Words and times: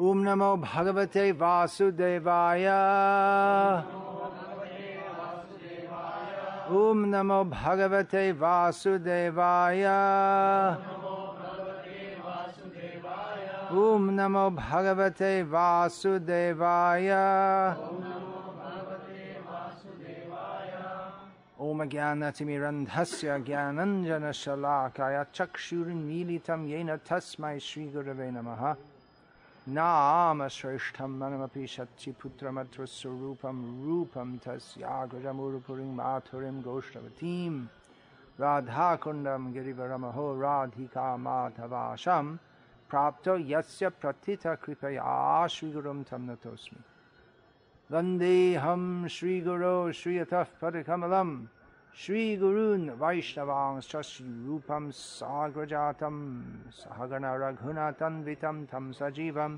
ॐ 0.00 0.20
नमो 0.24 0.50
भगवते 0.56 1.22
वासुदेवाय। 1.40 2.66
ॐ 6.72 7.00
नमो 7.12 7.40
भगवते 7.44 8.22
वासुदेवाय। 8.32 9.84
ॐ 13.70 14.00
नमो 14.16 14.44
भगवते 14.56 15.32
वासुदेवाय। 15.52 17.10
ॐ 21.60 21.88
ज्ञानतिमिरन्धस्य 21.88 23.28
ज्ञानञ्जनशलाकाय 23.46 25.16
चक्षुर्मीलितं 25.34 26.60
येन 26.68 26.90
तस्मै 27.10 27.58
श्रीगुरवे 27.58 28.30
नमः। 28.30 28.62
नामश्रेष्ठं 29.70 31.10
मनमपि 31.18 31.66
शच्चिपुत्रमत्रुस्वरूपं 31.66 33.58
रूपं 33.86 34.38
तस्यागजमुरुपुरीं 34.38 35.94
माथुरीं 35.94 36.62
गोष्ठवतीं 36.62 37.66
राधाकुण्डं 38.40 39.52
गिरिवरमहो 39.52 40.40
राधिका 40.40 41.16
माधवाशं 41.16 42.36
प्राप्तो 42.90 43.36
यस्य 43.38 43.88
प्रथितकृपया 43.88 45.46
श्रीगुरुं 45.46 46.02
तं 46.02 46.20
नतोऽस्मि। 46.20 46.82
वन्देऽहं 47.94 49.08
श्रीगुरो 49.08 49.92
श्रियतः 49.92 50.42
परकमलम्। 50.42 51.46
श्रीगुरून् 51.98 52.88
वैष्णवांश्च 53.00 53.96
श्रीरूपं 54.06 54.90
साग्रजातं 54.94 56.16
सहगणरघुनातन्वितं 56.80 58.64
तं 58.70 58.90
सजीवं 58.98 59.56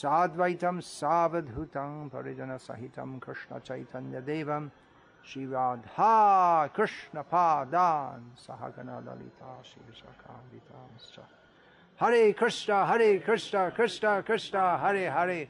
साद्वैतं 0.00 0.80
सावधूतं 0.84 2.08
परिजनसहितं 2.12 3.18
कृष्णचैतन्यदेवं 3.24 4.68
श्रीराधा 5.32 6.12
कृष्णपादान् 6.76 8.30
सहगणललिता 8.44 9.60
श्रीशाकान्वितांश्च 9.64 11.18
हरे 12.00 12.30
कृष्ण 12.40 12.72
हरे 12.90 13.16
कृष्ण 13.26 13.68
कृष्ण 13.76 14.20
कृष्ण 14.28 14.58
हरे 14.84 15.06
हरे 15.16 15.44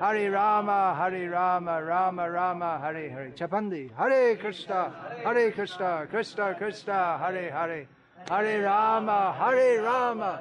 Hare 0.00 0.30
Rama, 0.30 0.94
Hare 0.96 1.28
Rama, 1.28 1.82
Rama 1.82 2.30
Rama, 2.30 2.78
Hare 2.80 3.10
Hare. 3.10 3.32
Chapandi, 3.36 3.90
Hare 3.94 4.34
Krishna, 4.36 4.90
Hare 5.22 5.52
Krishna, 5.52 6.06
Krishna 6.08 6.54
Krishna, 6.54 7.18
Hare 7.18 7.50
Hare. 7.50 7.86
Hare 8.30 8.62
Rama, 8.62 9.34
Hare 9.38 9.82
Rama, 9.82 10.40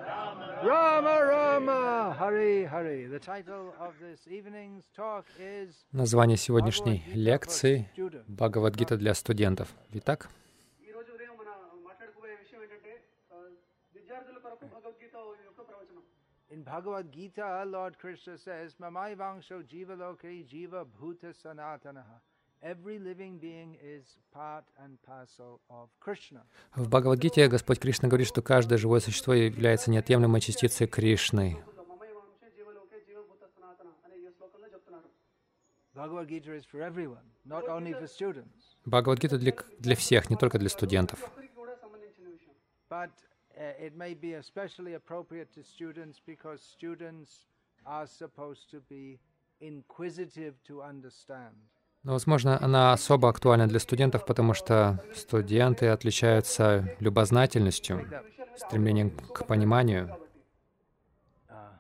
Rama 0.64 1.16
Rama, 1.26 2.16
Hare 2.18 2.68
Hare. 2.70 3.10
The 3.10 3.20
title 3.20 3.74
of 3.82 3.94
this 4.00 4.26
evening's 4.32 4.86
talk 4.96 5.26
is 5.38 5.76
Название 5.92 6.38
сегодняшней 6.38 7.04
лекции 7.14 7.90
«Бхагавадгита 8.30 8.96
для 8.96 9.14
студентов». 9.14 9.68
Итак, 9.92 10.30
In 16.52 16.64
Bhagavad 16.64 17.12
Gita, 17.12 17.64
Lord 17.68 18.00
Krishna 18.00 18.36
says, 18.36 18.74
Mamai 18.82 19.16
vangsho 19.16 19.62
jiva 19.72 19.96
loke 19.96 20.48
jiva 20.52 20.84
bhuta 20.84 21.32
sanatanaha. 21.32 22.20
Every 22.64 22.98
living 22.98 23.38
being 23.38 23.78
is 23.82 24.18
part 24.34 24.66
and 24.84 24.98
parcel 25.04 25.62
of 25.70 25.90
Krishna. 26.00 26.42
В 26.76 26.90
Бхагавадгите 26.90 27.48
Господь 27.48 27.80
Кришна 27.80 28.10
говорит, 28.10 28.28
что 28.28 28.42
каждое 28.42 28.80
живое 28.80 29.00
существо 29.00 29.34
является 29.34 29.92
неотъемлемой 29.92 30.42
частицей 30.42 30.88
Кришны. 30.88 31.64
Бхагавадгита 38.86 39.38
для, 39.38 39.54
для 39.78 39.96
всех, 39.96 40.30
не 40.32 40.36
только 40.36 40.58
для 40.58 40.70
студентов 40.70 41.20
it 43.60 43.96
may 43.96 44.14
be 44.14 44.34
especially 44.36 44.94
appropriate 44.94 45.54
to 45.54 45.64
students 45.64 46.20
because 46.26 46.62
students 46.62 47.46
are 47.86 48.08
supposed 48.08 48.70
to 48.72 48.80
be 48.90 49.20
inquisitive 49.60 50.56
to 50.68 50.82
understand. 50.82 51.56
Но, 52.04 52.14
возможно, 52.14 52.58
она 52.62 52.94
особо 52.94 53.28
актуальна 53.28 53.68
для 53.68 53.80
студентов, 53.80 54.26
потому 54.26 54.54
что 54.54 55.04
студенты 55.14 55.88
отличаются 55.88 56.96
любознательностью, 57.02 58.08
стремлением 58.56 59.12
к 59.12 59.46
пониманию. 59.46 60.10
Uh, 61.50 61.74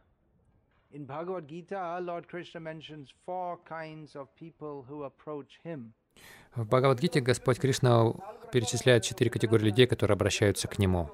in 0.91 1.06
Bhagavad 1.06 1.47
Gita, 1.47 1.97
Lord 2.01 2.28
Krishna 2.28 2.59
mentions 2.59 3.13
four 3.25 3.59
kinds 3.63 4.17
of 4.17 4.28
people 4.35 4.85
who 4.90 5.06
approach 5.06 5.57
him. 5.63 5.94
В 6.53 6.66
Бхагавадгите 6.66 7.22
Господь 7.22 7.59
Кришна 7.59 8.11
перечисляет 8.51 9.03
четыре 9.03 9.29
категории 9.29 9.66
людей, 9.66 9.88
которые 9.88 10.16
обращаются 10.16 10.67
к 10.67 10.79
Нему. 10.79 11.09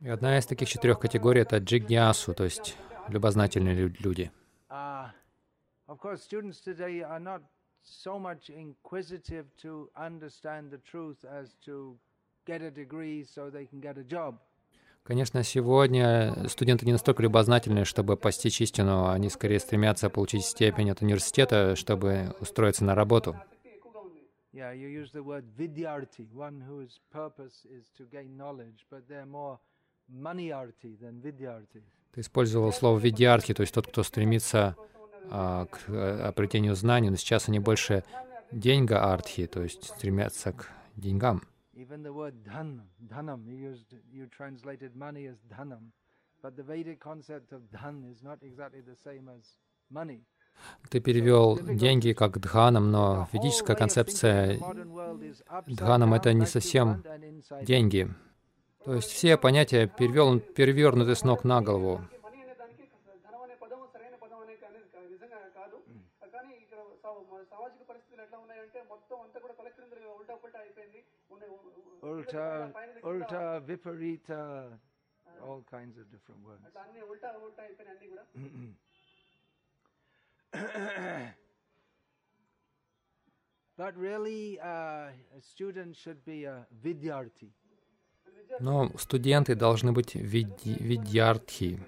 И 0.00 0.08
одна 0.08 0.38
из 0.38 0.46
таких 0.46 0.68
четырех 0.68 0.98
категорий— 0.98 1.40
это 1.42 1.58
джигнясу, 1.58 2.34
то 2.34 2.44
есть 2.44 2.76
любознательные 3.08 3.74
лю- 3.74 3.94
люди. 3.98 4.30
Of 4.70 5.98
course, 5.98 6.20
students 6.22 6.62
today 6.64 7.00
are 7.02 7.18
not 7.20 7.42
so 7.82 8.16
much 8.18 8.48
inquisitive 8.48 9.46
to 9.62 9.88
understand 9.96 10.70
the 10.70 10.78
truth 10.78 11.24
as 11.24 11.48
to 11.66 11.96
get 12.46 12.62
a 12.62 12.70
degree 12.70 13.24
so 13.24 13.50
they 13.50 13.66
can 13.68 13.80
get 13.80 13.98
a 13.98 14.04
job. 14.04 14.36
Конечно, 15.02 15.42
сегодня 15.42 16.46
студенты 16.48 16.86
не 16.86 16.92
настолько 16.92 17.22
любознательны, 17.22 17.84
чтобы 17.84 18.16
постичь 18.16 18.60
истину, 18.60 19.08
они 19.08 19.28
скорее 19.30 19.58
стремятся 19.58 20.08
получить 20.10 20.44
степень 20.44 20.90
от 20.90 21.02
университета, 21.02 21.74
чтобы 21.74 22.34
устроиться 22.38 22.84
на 22.84 22.94
работу 22.94 23.34
yeah, 24.52 24.72
you 24.72 24.88
use 24.88 25.10
the 25.12 25.22
word 25.22 25.44
vidyarti, 25.56 26.26
one 26.32 26.60
whose 26.60 26.98
purpose 27.12 27.66
is 27.70 27.90
to 27.96 28.04
gain 28.04 28.36
knowledge, 28.36 28.86
but 28.90 29.08
they're 29.08 29.26
more 29.26 29.58
maniarti 30.12 30.98
than 31.00 31.20
vidyarti. 31.20 31.82
Ты 32.12 32.22
использовал 32.22 32.72
слово 32.72 32.98
видиарти, 32.98 33.54
то 33.54 33.62
есть 33.62 33.72
тот, 33.72 33.86
кто 33.86 34.02
стремится 34.02 34.76
а, 35.30 35.66
к 35.66 36.26
обретению 36.26 36.74
знаний, 36.74 37.08
но 37.08 37.16
сейчас 37.16 37.48
они 37.48 37.60
больше 37.60 38.02
деньга 38.50 39.12
артхи, 39.12 39.46
то 39.46 39.62
есть 39.62 39.84
стремятся 39.84 40.52
к 40.52 40.66
деньгам. 40.96 41.42
Even 41.74 42.02
the 42.02 42.12
word 42.12 42.34
dhanam, 42.44 42.82
dhanam, 43.08 43.46
you 43.46 43.56
used, 43.56 43.94
you 44.12 44.26
translated 44.26 44.96
money 44.96 45.26
as 45.26 45.36
dhanam, 45.48 45.92
but 46.42 46.56
the 46.56 46.64
Vedic 46.64 46.98
concept 46.98 47.52
of 47.52 47.62
dhan 47.70 48.10
is 48.10 48.22
not 48.22 48.42
exactly 48.42 48.80
the 48.80 48.96
same 48.96 49.28
as 49.28 49.56
money. 49.88 50.24
Ты 50.88 51.00
перевел 51.00 51.58
деньги 51.58 52.12
как 52.12 52.38
дханам, 52.40 52.90
но 52.90 53.28
ведическая 53.32 53.76
концепция 53.76 54.58
дханам— 55.66 56.14
это 56.14 56.32
не 56.32 56.46
совсем 56.46 57.04
деньги. 57.62 58.08
То 58.84 58.94
есть 58.94 59.10
все 59.10 59.36
понятия 59.36 59.86
перевел, 59.86 60.40
перевернуты 60.40 61.14
с 61.14 61.22
ног 61.22 61.44
на 61.44 61.60
голову. 61.60 62.00
Ульта, 72.02 72.72
ульта, 73.02 73.62
viparita. 73.66 74.78
But 83.80 83.96
really, 83.96 84.60
uh, 84.60 85.08
a 85.08 85.40
student 85.40 85.96
should 85.96 86.22
be 86.26 86.44
a 86.44 86.66
vidyarti. 86.84 87.50
No, 88.60 88.90
должны 89.54 89.92
быть 89.92 90.14
види 90.16 90.76
видьярдхи. 90.78 91.80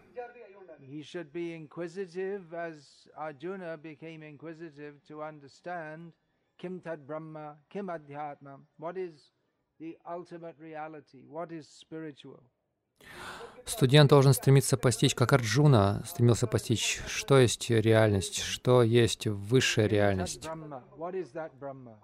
He 0.81 1.03
should 1.03 1.32
be 1.32 1.55
inquisitive 1.55 2.55
as 2.55 3.06
Arjuna 3.14 3.76
became 3.76 4.23
inquisitive 4.23 5.05
to 5.06 5.23
understand 5.23 6.12
Kim 6.59 6.81
Brahma, 7.06 7.56
Kim 7.69 7.88
Adhyatma, 7.88 8.59
what 8.79 8.97
is 8.97 9.31
the 9.79 9.99
ultimate 10.09 10.56
reality, 10.59 11.25
what 11.29 11.53
is 11.53 11.69
spiritual. 11.69 12.43
Студент 13.64 14.10
должен 14.10 14.32
стремиться 14.32 14.76
постичь, 14.76 15.14
как 15.14 15.32
Арджуна 15.32 16.02
стремился 16.06 16.46
постичь, 16.46 17.00
что 17.06 17.38
есть 17.38 17.70
реальность, 17.70 18.43
что 18.43 18.82
есть 18.82 19.26
высшая 19.26 19.87
реальность, 19.87 20.49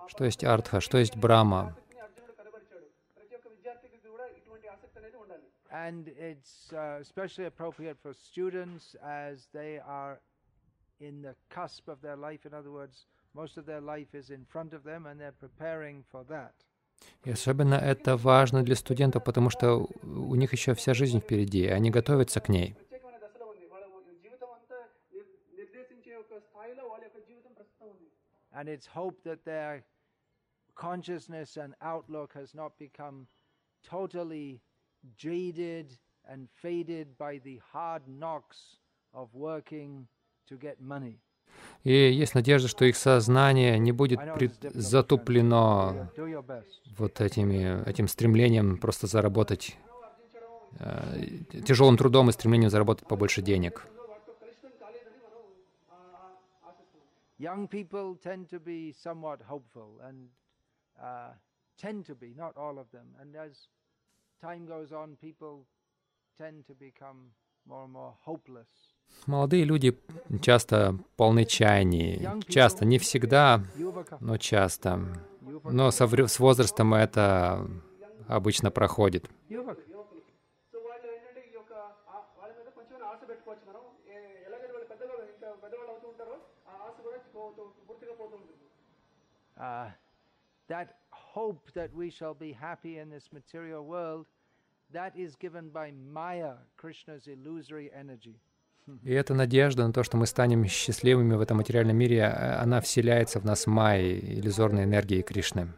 что 0.06 0.24
есть 0.24 0.44
артха, 0.44 0.80
что 0.80 0.98
есть 0.98 1.16
брама. 1.16 1.76
And 5.70 6.08
it's 6.18 6.72
uh, 6.72 6.98
especially 7.00 7.44
appropriate 7.44 7.98
for 8.02 8.14
students 8.14 8.96
as 9.04 9.48
they 9.52 9.78
are 9.78 10.18
in 10.98 11.20
the 11.20 11.34
cusp 11.50 11.88
of 11.88 12.00
their 12.00 12.16
life. 12.16 12.46
In 12.46 12.54
other 12.54 12.70
words, 12.70 13.06
most 13.34 13.58
of 13.58 13.66
their 13.66 13.80
life 13.80 14.14
is 14.14 14.30
in 14.30 14.44
front 14.46 14.72
of 14.72 14.82
them 14.82 15.06
and 15.06 15.20
they're 15.20 15.32
preparing 15.32 16.02
for 16.10 16.24
that. 16.24 16.54
И 17.24 17.30
особенно 17.30 17.74
это 17.74 18.16
важно 18.16 18.62
для 18.62 18.76
студентов, 18.76 19.24
потому 19.24 19.50
что 19.50 19.88
у 20.02 20.34
них 20.34 20.52
еще 20.52 20.74
вся 20.74 20.94
жизнь 20.94 21.20
впереди, 21.20 21.64
и 21.64 21.68
они 21.68 21.90
готовятся 21.90 22.40
к 22.40 22.48
ней. 22.48 22.76
And 28.50 28.68
it's 28.68 28.86
hope 28.86 29.22
that 29.22 29.44
their 29.44 29.84
consciousness 30.74 31.56
and 31.56 31.74
outlook 31.80 32.32
has 32.34 32.54
not 32.54 32.76
become 32.76 33.28
totally 33.84 34.60
jaded 35.16 35.96
and 36.28 36.48
faded 36.50 37.16
by 37.18 37.38
the 37.38 37.60
hard 37.72 38.02
knocks 38.08 38.78
of 39.12 39.32
working 39.34 40.08
to 40.48 40.56
get 40.56 40.80
money. 40.80 41.20
И 41.84 41.92
есть 41.92 42.34
надежда, 42.34 42.68
что 42.68 42.84
их 42.84 42.96
сознание 42.96 43.78
не 43.78 43.92
будет 43.92 44.20
пред... 44.34 44.52
затуплено 44.74 46.10
вот 46.96 47.20
этими, 47.20 47.88
этим 47.88 48.08
стремлением 48.08 48.78
просто 48.78 49.06
заработать, 49.06 49.76
э, 50.80 51.20
тяжелым 51.66 51.96
трудом 51.96 52.28
и 52.28 52.32
стремлением 52.32 52.70
заработать 52.70 53.06
побольше 53.06 53.42
денег. 53.42 53.86
More 67.68 67.84
and 67.84 67.92
more 67.92 68.14
hopeless. 68.24 68.87
Молодые 69.26 69.64
люди 69.64 69.98
часто 70.40 70.98
полны 71.16 71.44
чаяний, 71.44 72.26
часто, 72.48 72.84
не 72.84 72.98
всегда, 72.98 73.62
но 74.20 74.38
часто. 74.38 75.00
Но 75.64 75.90
со, 75.90 76.06
с 76.06 76.38
возрастом 76.38 76.94
это 76.94 77.68
обычно 78.26 78.70
проходит. 78.70 79.28
Uh, 89.60 89.90
that 90.68 90.98
hope 91.10 91.60
that 91.74 91.92
we 91.92 92.10
shall 92.10 92.34
be 92.34 92.52
happy 92.52 92.98
in 92.98 93.10
this 93.10 93.32
material 93.32 93.84
world, 93.84 94.26
that 94.92 95.12
is 95.16 95.34
given 95.34 95.68
by 95.68 95.90
Maya, 95.90 96.54
Krishna's 96.76 97.26
illusory 97.26 97.90
energy. 97.92 98.36
И 99.02 99.12
эта 99.12 99.34
надежда 99.34 99.86
на 99.86 99.92
то, 99.92 100.02
что 100.02 100.16
мы 100.16 100.26
станем 100.26 100.64
счастливыми 100.66 101.34
в 101.34 101.40
этом 101.40 101.58
материальном 101.58 101.96
мире, 101.96 102.18
э, 102.18 102.54
она 102.56 102.80
вселяется 102.80 103.40
в 103.40 103.44
нас 103.44 103.66
май, 103.66 104.18
иллюзорной 104.18 104.84
энергией 104.84 105.22
Кришны. 105.22 105.68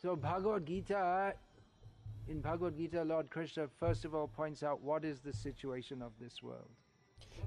So 0.00 0.14
Bhagavad 0.14 0.64
Gita, 0.64 1.34
in 2.28 2.40
Bhagavad 2.40 2.76
Gita, 2.76 3.02
Lord 3.02 3.28
Krishna 3.30 3.66
first 3.80 4.04
of 4.04 4.14
all 4.14 4.28
points. 4.28 4.62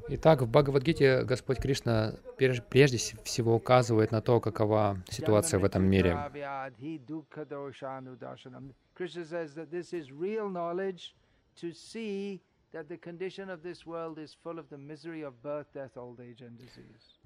Итак, 0.10 0.42
в 0.42 0.48
Бхагавадгите 0.50 1.24
Господь 1.24 1.60
Кришна 1.60 2.16
прежде 2.38 2.98
всего 2.98 3.56
указывает 3.56 4.12
на 4.12 4.22
то, 4.22 4.40
какова 4.40 4.98
ситуация 5.10 5.60
в 5.60 5.64
этом 5.64 5.84
мире. 5.84 6.18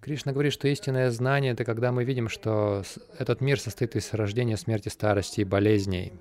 Krishna 0.01 0.31
говорит, 0.33 0.53
что 0.53 0.67
истинное 0.67 1.11
знание— 1.11 1.51
это 1.53 1.65
когда 1.65 1.91
мы 1.91 2.03
видим, 2.03 2.29
что 2.29 2.83
этот 3.19 3.41
мир 3.41 3.59
состоит 3.59 3.95
из 3.95 4.13
рождения, 4.13 4.57
смерти, 4.57 4.89
старости 4.89 5.41
и 5.41 5.43
болезней. 5.43 6.13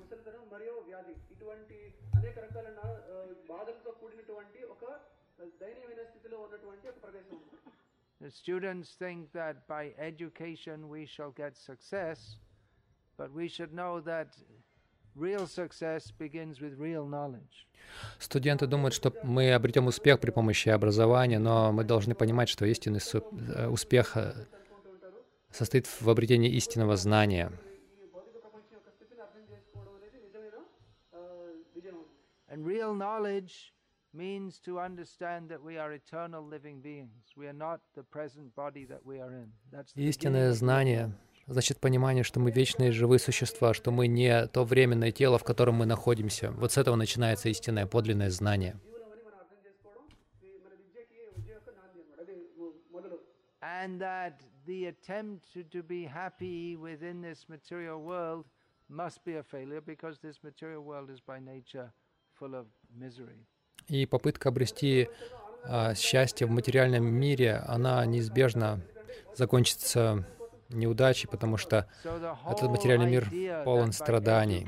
The 8.25 8.31
students 8.31 8.95
think 8.97 9.31
that 9.33 9.67
by 9.67 9.93
education 9.99 10.89
we 10.89 11.05
shall 11.05 11.29
get 11.29 11.55
success, 11.55 12.37
but 13.19 13.31
we 13.31 13.47
should 13.47 13.71
know 13.71 14.01
that 14.01 14.29
real 15.15 15.45
success 15.45 16.09
begins 16.09 16.59
with 16.59 16.73
real 16.79 17.05
knowledge. 17.05 17.67
Студенты 18.17 18.65
думают, 18.65 18.95
что 18.95 19.13
мы 19.21 19.53
обретем 19.53 19.85
успех 19.85 20.19
при 20.19 20.31
помощи 20.31 20.69
образования, 20.69 21.37
но 21.37 21.71
мы 21.71 21.83
должны 21.83 22.15
понимать, 22.15 22.49
что 22.49 22.65
истинный 22.65 22.99
э, 22.99 23.67
успех 23.67 24.17
э, 24.17 24.33
состоит 25.51 25.85
в 25.85 26.09
обретении 26.09 26.49
истинного 26.49 26.95
знания. 26.97 27.51
And 32.49 32.65
real 32.65 32.95
knowledge 32.95 33.74
means 34.15 34.59
to 34.59 34.79
understand 34.79 35.49
that 35.49 35.61
we 35.61 35.77
are 35.77 35.93
eternal 35.93 36.43
living 36.43 36.81
beings. 36.81 37.33
We 37.35 37.47
are 37.47 37.53
not 37.53 37.81
the 37.95 38.03
present 38.03 38.55
body 38.55 38.85
that 38.85 39.05
we 39.05 39.19
are 39.19 39.31
in. 39.31 39.51
Истинное 39.95 40.51
знание 40.53 41.11
значит 41.47 41.79
понимание, 41.79 42.23
что 42.23 42.39
мы 42.39 42.51
вечные 42.51 42.91
живые 42.91 43.19
существа, 43.19 43.73
что 43.73 43.91
мы 43.91 44.07
не 44.07 44.47
то 44.47 44.63
временное 44.63 45.11
тело, 45.11 45.37
в 45.37 45.43
котором 45.43 45.75
мы 45.75 45.85
находимся. 45.85 46.51
Вот 46.51 46.71
с 46.71 46.77
этого 46.77 46.95
начинается 46.95 47.49
истинное, 47.49 47.85
подлинное 47.85 48.29
знание. 48.29 48.79
And 53.61 53.99
that 53.99 54.41
the 54.65 54.87
attempt 54.87 55.53
to 55.53 55.83
be 55.83 56.05
happy 56.05 56.75
within 56.75 57.21
this 57.21 57.47
material 57.47 58.01
world 58.01 58.45
must 58.89 59.23
be 59.23 59.35
a 59.35 59.43
failure 59.43 59.81
because 59.81 60.17
this 60.19 60.41
material 60.43 60.83
world 60.83 61.09
is 61.09 61.19
by 61.19 61.39
nature 61.39 61.91
full 62.33 62.55
of 62.55 62.65
misery. 62.95 63.45
И 63.87 64.05
попытка 64.05 64.49
обрести 64.49 65.09
а, 65.63 65.93
счастье 65.95 66.47
в 66.47 66.51
материальном 66.51 67.05
мире, 67.05 67.63
она 67.67 68.05
неизбежно 68.05 68.81
закончится 69.35 70.25
неудачей, 70.69 71.27
потому 71.27 71.57
что 71.57 71.87
Этот 72.03 72.69
материальный 72.69 73.09
мир 73.09 73.63
полон 73.63 73.91
страданий. 73.91 74.67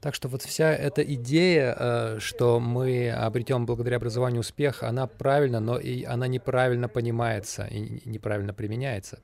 Так 0.00 0.14
что 0.14 0.28
вот 0.28 0.42
вся 0.42 0.72
эта 0.72 1.02
идея, 1.02 1.76
э, 1.78 2.18
что 2.18 2.60
мы 2.60 3.10
обретем 3.10 3.66
благодаря 3.66 3.96
образованию 3.96 4.40
успех, 4.40 4.82
она 4.82 5.06
правильна, 5.06 5.60
но 5.60 5.78
и 5.78 6.04
она 6.04 6.26
неправильно 6.26 6.88
понимается 6.88 7.66
и 7.66 8.08
неправильно 8.08 8.54
применяется. 8.54 9.22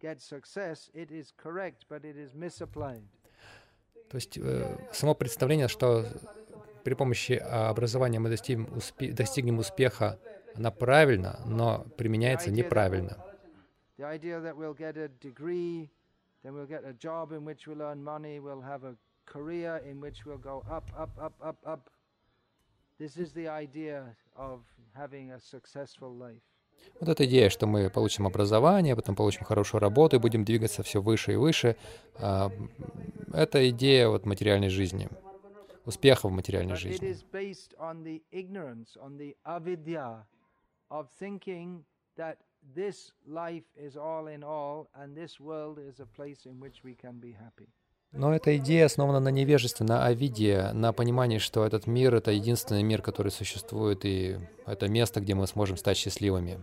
Get 0.00 0.20
success, 0.20 0.90
it 0.94 1.10
is 1.10 1.32
correct, 1.36 1.84
but 1.88 2.04
it 2.04 2.16
is 2.16 2.34
misapplied. 2.34 3.02
То 4.10 4.16
есть 4.16 4.38
э, 4.38 4.78
само 4.92 5.14
представление, 5.14 5.68
что 5.68 6.06
при 6.82 6.94
помощи 6.94 7.32
а, 7.32 7.68
образования 7.68 8.18
мы 8.18 8.30
достигнем, 8.30 8.66
успе- 8.66 9.12
достигнем 9.12 9.58
успеха, 9.58 10.18
она 10.54 10.70
правильна, 10.70 11.40
но 11.44 11.84
применяется 11.96 12.50
неправильно. 12.50 13.18
This 22.98 23.16
is 23.16 23.32
the 23.32 23.46
idea 23.46 24.16
of 24.34 24.64
having 24.92 25.30
a 25.30 25.38
successful 25.38 26.12
life. 26.12 26.47
Вот 27.00 27.08
эта 27.08 27.24
идея, 27.26 27.48
что 27.48 27.66
мы 27.66 27.90
получим 27.90 28.26
образование, 28.26 28.96
потом 28.96 29.14
получим 29.14 29.44
хорошую 29.44 29.80
работу 29.80 30.16
и 30.16 30.18
будем 30.18 30.44
двигаться 30.44 30.82
все 30.82 31.00
выше 31.00 31.34
и 31.34 31.36
выше, 31.36 31.76
а, 32.16 32.50
это 33.32 33.68
идея 33.70 34.08
вот 34.08 34.26
материальной 34.26 34.68
жизни, 34.68 35.08
успеха 35.84 36.28
в 36.28 36.32
материальной 36.32 36.76
жизни. 36.76 37.16
this 42.74 43.12
life 43.26 43.64
is 43.76 43.96
all 43.96 44.26
in 44.26 44.42
all 44.42 44.90
and 44.94 45.16
this 45.16 45.38
world 45.40 45.78
is 45.78 46.00
a 46.00 46.06
place 46.06 46.46
in 46.46 46.58
which 46.60 46.82
we 46.84 46.94
can 46.94 47.18
be 47.18 47.32
happy. 47.32 47.68
Но 48.12 48.34
эта 48.34 48.56
идея 48.56 48.86
основана 48.86 49.20
на 49.20 49.28
невежестве, 49.28 49.84
на 49.84 50.06
авидии, 50.06 50.72
на 50.72 50.92
понимании, 50.92 51.38
что 51.38 51.64
этот 51.64 51.86
мир— 51.86 52.14
это 52.16 52.30
единственный 52.30 52.82
мир, 52.82 53.02
который 53.02 53.30
существует, 53.30 54.04
и 54.04 54.38
это 54.64 54.88
место, 54.88 55.20
где 55.20 55.34
мы 55.34 55.46
сможем 55.46 55.76
стать 55.76 55.98
счастливыми. 55.98 56.58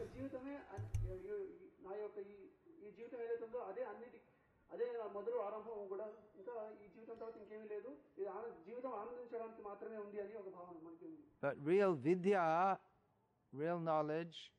But 11.41 11.57
real 11.63 11.93
vidya, 11.93 12.79
real 13.53 13.79
knowledge, 13.79 14.51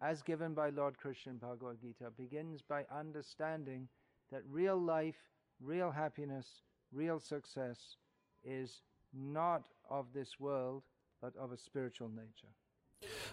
as 0.00 0.22
given 0.22 0.54
by 0.54 0.70
Lord 0.70 0.96
Krishna 0.96 1.32
in 1.32 1.38
Bhagavad 1.38 1.78
Gita, 1.82 2.10
begins 2.16 2.62
by 2.62 2.86
understanding 2.90 3.86
that 4.30 4.42
real 4.46 4.78
life— 4.78 5.18
real 5.64 5.90
happiness, 5.90 6.46
real 6.92 7.20
success 7.20 7.96
is 8.44 8.82
not 9.12 9.62
of 9.90 10.12
this 10.12 10.40
world, 10.40 10.82
but 11.20 11.34
of 11.36 11.52
a 11.52 11.56
spiritual 11.56 12.08
nature. 12.08 12.52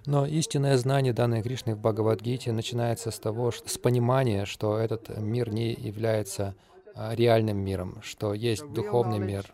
Но 0.07 0.25
истинное 0.25 0.77
знание, 0.77 1.13
данное 1.13 1.43
Кришной 1.43 1.75
в 1.75 1.79
Бхагавадгите, 1.79 2.51
начинается 2.51 3.11
с 3.11 3.19
того, 3.19 3.51
что, 3.51 3.69
с 3.69 3.77
понимания, 3.77 4.45
что 4.45 4.77
этот 4.77 5.15
мир 5.19 5.51
не 5.51 5.73
является 5.73 6.55
а, 6.95 7.13
реальным 7.13 7.57
миром, 7.57 8.01
что 8.01 8.33
есть 8.33 8.65
духовный 8.73 9.19
мир. 9.19 9.53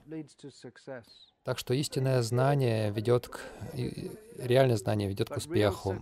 Так 1.44 1.60
что 1.60 1.74
истинное 1.74 2.22
знание 2.22 2.91
ведет 2.91 3.27
к... 3.27 3.39
Реальное 4.38 4.77
знание 4.77 5.10
ведет 5.10 5.29
к 5.29 5.36
успеху. 5.36 6.01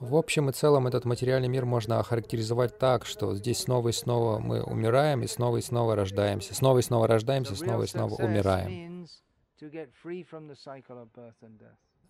В 0.00 0.16
общем 0.16 0.50
и 0.50 0.52
целом 0.52 0.86
этот 0.86 1.04
материальный 1.04 1.48
мир 1.48 1.64
можно 1.64 1.98
охарактеризовать 1.98 2.78
так, 2.78 3.06
что 3.06 3.34
здесь 3.34 3.58
снова 3.58 3.88
и 3.88 3.92
снова 3.92 4.38
мы 4.38 4.62
умираем, 4.62 5.22
и 5.22 5.26
снова 5.26 5.58
и 5.58 5.62
снова 5.62 5.94
рождаемся, 5.96 6.54
снова 6.54 6.78
и 6.78 6.82
снова 6.82 7.06
рождаемся, 7.06 7.56
снова 7.56 7.84
и 7.84 7.86
снова 7.86 8.14
умираем. 8.14 9.06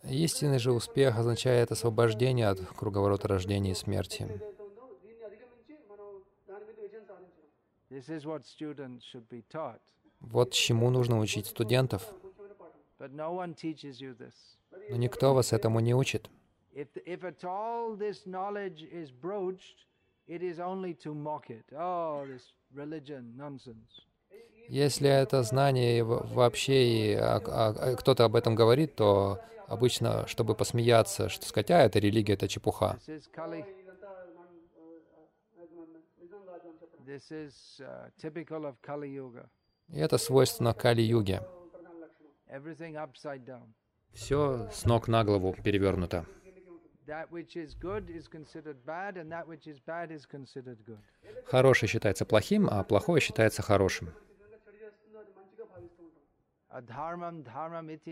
Истинный 0.03 0.59
же 0.59 0.73
успех 0.73 1.19
означает 1.19 1.73
освобождение 1.73 2.49
от 2.49 2.61
круговорота 2.61 3.29
рождения 3.29 3.71
и 3.71 3.75
смерти. 3.75 4.29
Вот 10.21 10.53
чему 10.53 10.91
нужно 10.91 11.19
учить 11.21 11.47
студентов. 11.47 12.13
Но 14.91 14.97
никто 14.97 15.35
вас 15.35 15.53
этому 15.53 15.81
не 15.81 15.95
учит. 15.95 16.31
If, 16.75 16.89
if 17.07 17.23
at 17.25 17.45
all 17.45 17.95
this 17.95 18.27
knowledge 18.27 18.83
is 18.91 19.13
broached, 19.13 19.87
it 20.27 20.43
is 20.43 20.59
only 20.59 20.95
to 21.05 21.15
mock 21.15 21.49
it. 21.49 21.65
Oh, 21.73 22.27
this 22.27 22.53
religion, 22.75 23.37
nonsense. 23.37 24.03
Если 24.69 25.09
это 25.09 25.43
знание 25.43 26.03
вообще 26.03 26.85
и 26.87 27.15
а, 27.15 27.37
а, 27.37 27.75
а, 27.79 27.97
кто-то 27.97 28.25
об 28.25 28.35
этом 28.35 28.55
говорит, 28.55 28.97
то 28.97 29.39
обычно, 29.69 30.27
чтобы 30.27 30.55
посмеяться, 30.55 31.29
что 31.29 31.47
сказать, 31.47 31.71
а 31.71 31.83
это 31.83 31.99
религия, 31.99 32.33
это 32.33 32.49
чепуха. 32.49 32.99
Uh, 33.07 33.65
и 39.89 39.99
это 40.01 40.19
свойственно 40.19 40.73
Кали-юге. 40.73 41.43
Все 44.15 44.71
с 44.73 44.85
ног 44.87 45.09
на 45.09 45.25
голову 45.25 45.55
перевернуто. 45.63 46.25
Хорошее 51.47 51.89
считается 51.89 52.25
плохим, 52.25 52.69
а 52.71 52.83
плохое 52.85 53.21
считается 53.21 53.63
хорошим. 53.63 54.13
Адхармам 56.69 57.45
дхармам 57.45 57.89
ити 57.89 58.11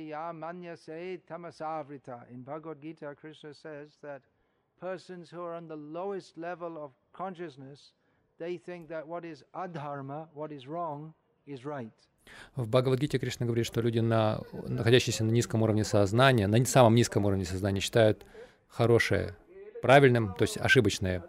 В 12.55 12.69
Бхагавадгите 12.69 13.19
Кришна 13.19 13.47
говорит, 13.47 13.67
что 13.67 13.81
люди, 13.81 13.99
на, 13.99 14.41
находящиеся 14.53 15.25
на 15.25 15.31
низком 15.31 15.63
уровне 15.63 15.85
сознания, 15.85 16.47
на 16.47 16.65
самом 16.65 16.95
низком 16.95 17.25
уровне 17.25 17.45
сознания, 17.45 17.81
считают 17.81 18.25
хорошее 18.73 19.37
правильным, 19.83 20.35
то 20.35 20.43
есть 20.43 20.57
ошибочное 20.57 21.23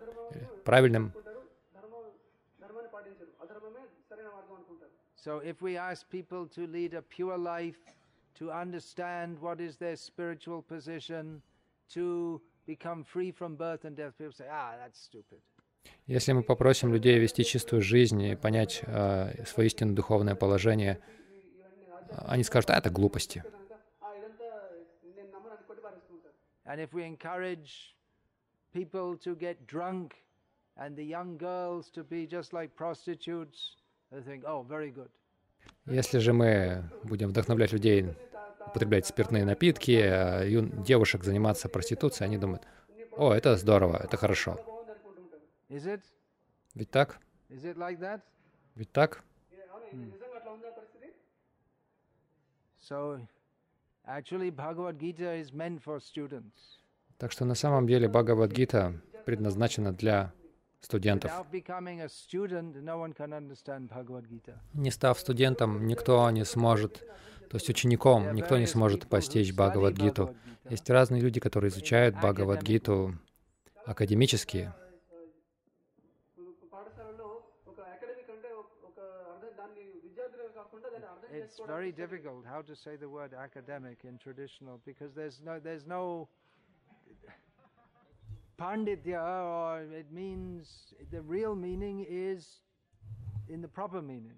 правильным. 0.63 1.13
So 5.15 5.39
if 5.39 5.61
we 5.61 5.77
ask 5.77 6.09
people 6.09 6.47
to 6.49 6.67
lead 6.67 6.93
a 6.93 7.01
pure 7.01 7.37
life, 7.37 7.77
to 8.39 8.51
understand 8.51 9.39
what 9.39 9.61
is 9.61 9.77
their 9.77 9.95
spiritual 9.95 10.61
position, 10.61 11.41
to 11.93 12.41
become 12.65 13.05
free 13.05 13.31
from 13.31 13.55
birth 13.55 13.85
and 13.85 13.95
death, 13.95 14.17
people 14.17 14.33
say, 14.33 14.47
ah, 14.51 14.75
that's 14.77 14.99
stupid. 14.99 15.39
Если 16.07 16.33
мы 16.33 16.43
попросим 16.43 16.93
людей 16.93 17.19
вести 17.19 17.43
чистую 17.43 17.81
жизнь 17.81 18.21
и 18.21 18.35
понять 18.35 18.81
э, 18.85 19.45
свое 19.45 19.67
истинное 19.67 19.95
духовное 19.95 20.35
положение, 20.35 20.99
э, 22.09 22.15
они 22.27 22.43
скажут, 22.43 22.69
а 22.71 22.77
это 22.77 22.89
глупости. 22.89 23.43
And 26.65 26.79
if 26.79 26.93
we 26.93 27.03
encourage 27.03 27.95
people 28.73 29.17
to 29.17 29.35
get 29.35 29.67
drunk 29.67 30.15
and 30.77 30.95
the 30.95 31.03
young 31.03 31.37
girls 31.37 31.89
to 31.91 32.03
be 32.03 32.25
just 32.25 32.53
like 32.53 32.75
prostitutes, 32.75 33.75
they 34.11 34.21
think, 34.21 34.43
oh, 34.45 34.63
very 34.63 34.91
good. 34.91 35.09
Если 35.85 36.19
же 36.19 36.33
мы 36.33 36.83
будем 37.03 37.29
вдохновлять 37.29 37.71
людей 37.71 38.15
употреблять 38.65 39.05
спиртные 39.05 39.45
напитки, 39.45 39.91
юн, 40.47 40.83
девушек 40.83 41.23
заниматься 41.23 41.69
проституцией, 41.69 42.27
они 42.27 42.37
думают, 42.37 42.63
о, 43.17 43.33
это 43.33 43.55
здорово, 43.57 43.97
это 44.03 44.17
хорошо. 44.17 44.57
Ведь 45.69 46.89
так? 46.89 47.19
Ведь 47.49 48.91
так? 48.91 49.23
Mm. 49.91 50.11
So, 52.79 53.17
Так 57.17 57.31
что 57.31 57.45
на 57.45 57.55
самом 57.55 57.87
деле 57.87 58.07
Бхагавадгита 58.09 59.01
предназначена 59.25 59.93
для 59.93 60.33
студентов. 60.81 61.31
Не 64.73 64.91
став 64.91 65.19
студентом, 65.19 65.87
никто 65.87 66.29
не 66.31 66.43
сможет, 66.45 66.99
то 67.49 67.55
есть 67.55 67.69
учеником, 67.69 68.33
никто 68.33 68.57
не 68.57 68.67
сможет 68.67 69.07
постичь 69.07 69.53
Бхагавадгиту. 69.53 70.35
Есть 70.69 70.89
разные 70.89 71.21
люди, 71.21 71.39
которые 71.39 71.69
изучают 71.69 72.15
Бхагавадгиту 72.15 73.17
академически, 73.85 74.73
it's 81.43 81.59
very 81.67 81.91
difficult 81.91 82.45
how 82.45 82.61
to 82.61 82.75
say 82.75 82.95
the 82.95 83.09
word 83.09 83.33
academic 83.33 83.99
in 84.03 84.17
traditional 84.17 84.79
because 84.85 85.13
there's 85.13 85.41
no 85.43 85.59
there's 85.59 85.85
no 85.85 86.27
panditya 88.57 89.21
or 89.21 89.81
it 89.81 90.11
means 90.11 90.93
the 91.11 91.21
real 91.21 91.55
meaning 91.55 92.05
is 92.09 92.61
in 93.49 93.61
the 93.61 93.67
proper 93.67 94.01
meaning. 94.01 94.37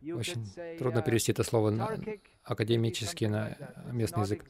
Очень 0.00 0.46
трудно 0.78 1.02
перевести 1.02 1.32
это 1.32 1.42
слово 1.42 1.70
на, 1.70 1.90
академически 2.44 3.26
на 3.26 3.56
местный 3.92 4.22
язык. 4.22 4.44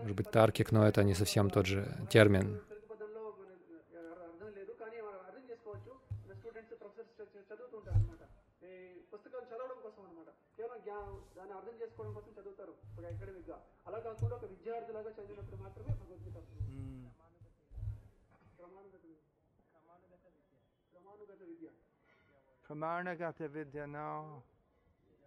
Может 0.00 0.16
быть, 0.16 0.30
таркик, 0.30 0.72
но 0.72 0.86
это 0.86 1.04
не 1.04 1.14
совсем 1.14 1.50
тот 1.50 1.66
же 1.66 1.86
термин. 2.10 2.60
కేవలం 10.57 10.79
జ్ఞా 10.85 10.97
దాన్ని 11.37 11.53
అర్థం 11.59 11.75
చేసుకోవడం 11.81 12.13
కోసం 12.17 12.31
చదువుతారు 12.37 12.73
ఒక 12.93 13.05
అకాడమిక్ 13.11 13.49
గా 13.51 13.57
అలా 13.87 13.99
కాకుండా 14.07 14.33
ఒక 14.39 14.47
విద్యార్థిలాగా 14.53 15.11
చదివినప్పుడు 15.17 15.59
మాత్రమే 15.65 15.93
భగవద్గీత 16.01 16.35
వస్తుంది. 16.41 16.65
Mm. 16.71 17.05
క్రమానుగత 18.57 19.05
విద్య 19.05 19.19
క్రమానుగత 20.93 21.43
విద్య 21.51 21.69
Pramarnagata 22.65 23.49
Vidya 23.49 23.87
now. 23.89 24.43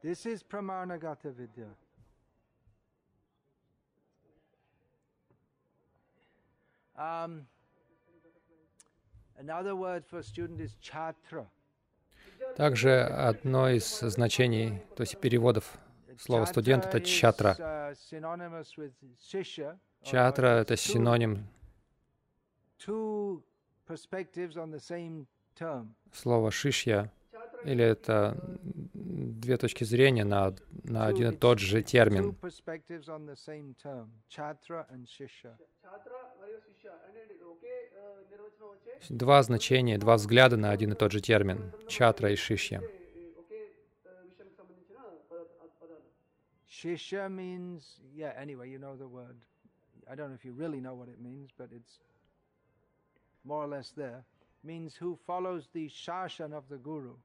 This 0.03 0.27
is 0.27 0.45
Pramarnagata 0.45 1.31
Vidya. 1.35 1.67
Um, 6.97 7.33
another 9.37 9.75
word 9.75 10.05
for 10.07 10.23
student 10.23 10.61
is 10.61 10.77
chatra. 10.81 11.45
Также 12.56 13.02
одно 13.02 13.70
из 13.70 14.00
значений, 14.00 14.82
то 14.96 15.02
есть 15.02 15.20
переводов 15.20 15.78
слова 16.20 16.46
студент— 16.46 16.86
это 16.88 17.02
чатра. 17.02 17.94
Чатра— 20.04 20.48
это 20.62 20.78
синоним 20.78 21.48
слова 26.14 26.52
шишья, 26.52 27.12
или 27.64 27.84
это 27.84 28.38
две 28.94 29.58
точки 29.58 29.84
зрения 29.84 30.24
на, 30.24 30.56
на 30.84 31.08
один 31.08 31.32
и 31.32 31.36
тот 31.36 31.60
же 31.60 31.82
термин. 31.82 32.36
Два 39.10 39.42
значения, 39.44 39.98
два 39.98 40.16
взгляда 40.16 40.58
на 40.58 40.72
один 40.72 40.94
и 40.94 40.96
тот 40.96 41.12
же 41.12 41.22
термин— 41.22 41.72
чатра 41.88 42.32
и 42.32 42.36
шишья. 42.36 42.82
Shisha 46.70 47.28
means, 47.28 48.00
yeah, 48.16 48.34
anyway, 48.40 48.70
you 48.70 48.78
know 48.78 48.96
the 48.96 49.08
word. 49.08 49.36
I 50.10 50.16
don't 50.16 50.30
know 50.30 50.36
if 50.36 50.46
you 50.46 50.54
really 50.54 50.80
know 50.80 50.94
what 50.94 51.10
it 51.10 51.20
means, 51.20 51.50
but 51.58 51.70
it's 51.72 52.00
more 53.44 53.64
or 53.64 53.68
less 53.68 53.92
there. 53.96 54.24
Means 54.64 54.96
who 54.96 55.18
follows 55.26 55.70
the 55.74 55.90
shashan 55.90 56.54
of 56.54 56.64
the 56.70 56.78
guru. 56.78 57.16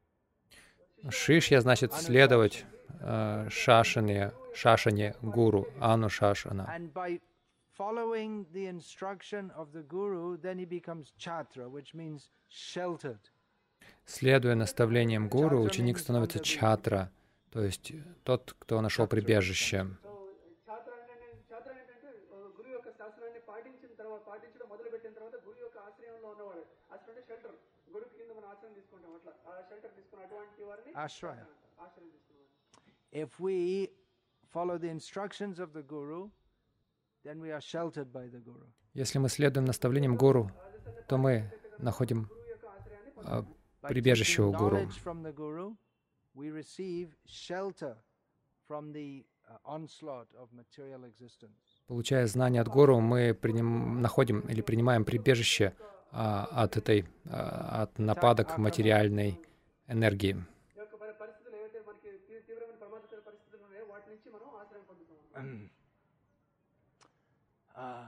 Шишья 1.11 1.61
значит 1.61 1.93
следовать 1.93 2.65
э, 3.01 3.49
шашане, 3.51 4.33
шашане 4.55 5.15
гуру, 5.21 5.67
анушашана. 5.81 6.69
And 6.75 6.93
by 6.95 7.21
following 7.77 8.47
the 8.53 8.67
instruction 8.67 9.51
of 9.57 9.73
the 9.73 9.83
guru, 9.83 10.37
then 10.37 10.59
he 10.59 10.65
becomes 10.65 11.13
chhatra, 11.19 11.69
which 11.71 11.95
means 11.95 12.31
sheltered. 12.49 13.31
Следуя 14.05 14.55
наставлениям 14.55 15.29
гуру, 15.29 15.63
ученик 15.63 15.99
становится 15.99 16.41
чатра, 16.41 17.11
то 17.51 17.63
есть 17.63 17.93
тот, 18.25 18.55
кто 18.59 18.81
нашел 18.81 19.07
прибежище. 19.07 19.87
Ashram. 30.95 31.37
If 33.13 33.41
we 33.41 33.89
follow 34.51 34.79
the 34.79 34.89
instructions 34.89 35.59
of 35.59 35.73
the 35.73 35.83
guru, 35.83 36.29
если 38.95 39.19
мы 39.19 39.29
следуем 39.29 39.65
наставлениям 39.65 40.17
гуру, 40.17 40.51
то 41.09 41.19
мы 41.19 41.53
находим 41.79 42.29
By 43.17 43.89
прибежище 43.89 44.43
у 44.43 44.53
гуру. 44.53 44.79
knowledge 44.79 45.03
from 45.05 45.23
the 45.23 45.33
guru, 45.33 45.77
we 46.35 46.51
receive 46.51 47.11
shelter 47.27 47.97
from 48.69 48.93
the 48.93 49.25
uh, 49.49 49.59
onslaught 49.65 50.29
of 50.35 50.53
material 50.53 51.05
existence. 51.05 51.83
Получая 51.87 52.27
знания 52.27 52.61
от 52.61 52.69
гуру, 52.69 53.01
мы 53.01 53.35
приним- 53.35 54.01
находим 54.01 54.41
или 54.41 54.61
принимаем 54.61 55.05
прибежище 55.05 55.75
а, 56.11 56.45
от 56.45 56.77
этой, 56.77 57.07
а, 57.27 57.83
от 57.83 57.99
нападок 57.99 58.59
материальной 58.59 59.41
энергии. 59.87 60.45
ఈ 65.45 65.82
Uh, 67.83 68.07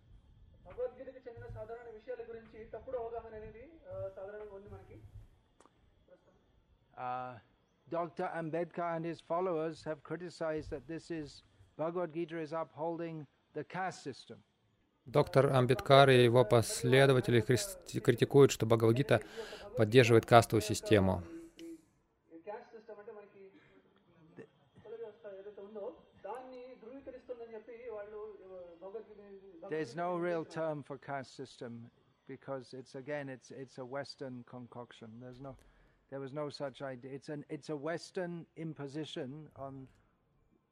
భగవద్గీతకి 0.66 1.20
చెందిన 1.26 1.46
సాధారణ 1.56 1.88
విషయాల 1.96 2.22
గురించి 2.30 2.60
తప్పుడు 2.74 2.98
అవగాహన 2.98 3.34
అనేది 3.36 3.64
ఆ, 3.92 4.10
సాధారణంగా 4.16 4.54
ఉంది 4.58 4.70
మనకి 4.74 4.98
Uh, 6.97 7.35
Dr. 7.91 8.31
Ambedkar 8.35 8.97
and 8.97 9.05
his 9.05 9.21
followers 9.21 9.85
have 9.85 10.03
criticized 10.03 10.71
that 10.71 10.89
this 10.89 11.11
is 11.11 11.43
Bhagavad 11.77 12.15
Gita 12.15 12.39
is 12.39 12.53
upholding 12.53 13.27
the 13.55 13.65
caste 13.65 14.03
system. 14.03 14.39
Доктор 15.07 15.53
Амбиткар 15.53 16.11
и 16.11 16.25
его 16.25 16.45
последователи 16.45 17.41
критикуют, 17.41 18.51
что 18.51 18.67
Бхагавадгита 18.67 19.21
поддерживает 19.77 20.27
кастовую 20.27 20.63
систему. 20.63 21.23
There's 29.69 29.95
no 29.95 30.17
real 30.17 30.45
term 30.45 30.83
for 30.83 30.99
caste 30.99 31.37
system 31.37 31.91
because 32.27 32.73
it's 32.73 32.95
again 32.97 33.29
it's 33.29 33.51
it's 33.53 33.79
a 33.79 33.85
Western 33.85 34.45
concoction. 34.49 35.09
There's 35.21 35.41
no 35.41 35.57
There 36.11 36.21
was 36.21 36.33
no 36.33 36.49
such 36.51 36.83
idea. 36.83 37.11
It's, 37.13 37.29
an, 37.29 37.45
it's 37.49 37.69
a 37.69 37.77
Western 37.77 38.47
imposition 38.57 39.49
on 39.57 39.89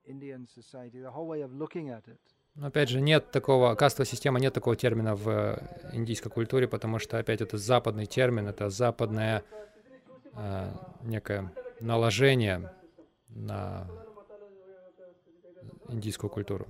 Indian 0.07 0.47
society, 0.47 1.01
the 1.01 1.11
whole 1.11 1.27
way 1.27 1.42
of 1.42 1.53
looking 1.53 1.90
at 1.90 2.07
it. 2.09 2.20
Но 2.57 2.68
опять 2.68 2.88
же, 2.88 3.01
нет 3.01 3.33
такого, 3.33 3.75
кастовая 3.75 4.07
система, 4.07 4.38
нет 4.38 4.55
такого 4.55 4.77
термина 4.77 5.16
в 5.16 5.59
индийской 5.92 6.31
культуре, 6.31 6.68
потому 6.68 7.01
что, 7.01 7.18
опять, 7.18 7.40
это 7.40 7.59
западный 7.59 8.07
термин, 8.07 8.47
это 8.47 8.70
западное 8.70 9.42
э, 10.37 10.70
некое 11.03 11.53
наложение 11.81 12.70
на 13.29 13.88
индийскую 15.88 16.31
культуру. 16.31 16.68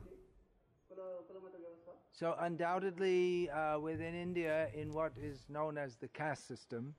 So 2.12 2.36
undoubtedly, 2.40 3.50
uh, 3.50 3.78
within 3.78 4.14
India, 4.14 4.68
in 4.72 4.92
what 4.92 5.12
is 5.18 5.48
known 5.50 5.76
as 5.76 5.96
the 5.96 6.08
caste 6.08 6.46
system, 6.46 6.94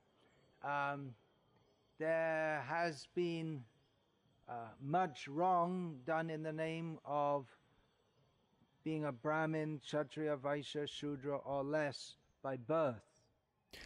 um, 0.62 1.16
there 2.00 2.64
has 2.68 3.08
been 3.16 3.64
uh, 4.50 4.54
much 4.82 5.28
wrong 5.28 5.96
done 6.06 6.30
in 6.30 6.44
the 6.44 6.52
name 6.54 7.00
of 7.06 7.46
being 8.84 9.06
a 9.06 9.12
Brahmin, 9.12 9.80
Kshatriya, 9.84 10.38
Vaishya, 10.38 10.88
Shudra, 10.88 11.38
or 11.38 11.64
less 11.64 12.16
by 12.44 12.58
birth. 12.58 13.02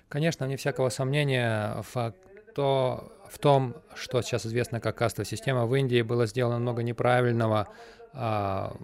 Конечно, 0.09 0.45
вне 0.45 0.55
всякого 0.57 0.89
сомнения, 0.89 1.81
в, 1.81 2.13
в 2.55 3.37
том, 3.39 3.75
что 3.95 4.21
сейчас 4.21 4.45
известно 4.45 4.79
как 4.79 4.97
кастовая 4.97 5.25
система, 5.25 5.65
в 5.65 5.75
Индии 5.75 6.01
было 6.01 6.25
сделано 6.25 6.59
много 6.59 6.83
неправильного 6.83 7.67
а, 8.13 8.75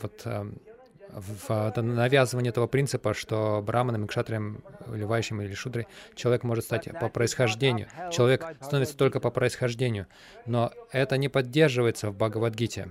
вот, 0.00 0.22
а, 0.24 0.46
в, 1.16 1.72
навязывании 1.80 2.50
этого 2.50 2.66
принципа, 2.66 3.14
что 3.14 3.62
браманом, 3.64 4.06
кшатрием, 4.06 4.62
или 4.92 5.04
вайшем 5.04 5.40
или 5.40 5.54
шудрой 5.54 5.88
человек 6.14 6.42
может 6.42 6.64
стать 6.64 6.88
по 7.00 7.08
происхождению. 7.08 7.88
Человек 8.12 8.44
становится 8.60 8.96
только 8.96 9.18
по 9.18 9.30
происхождению. 9.30 10.06
Но 10.44 10.72
это 10.92 11.16
не 11.16 11.28
поддерживается 11.28 12.10
в 12.10 12.14
Бхагавадгите. 12.16 12.88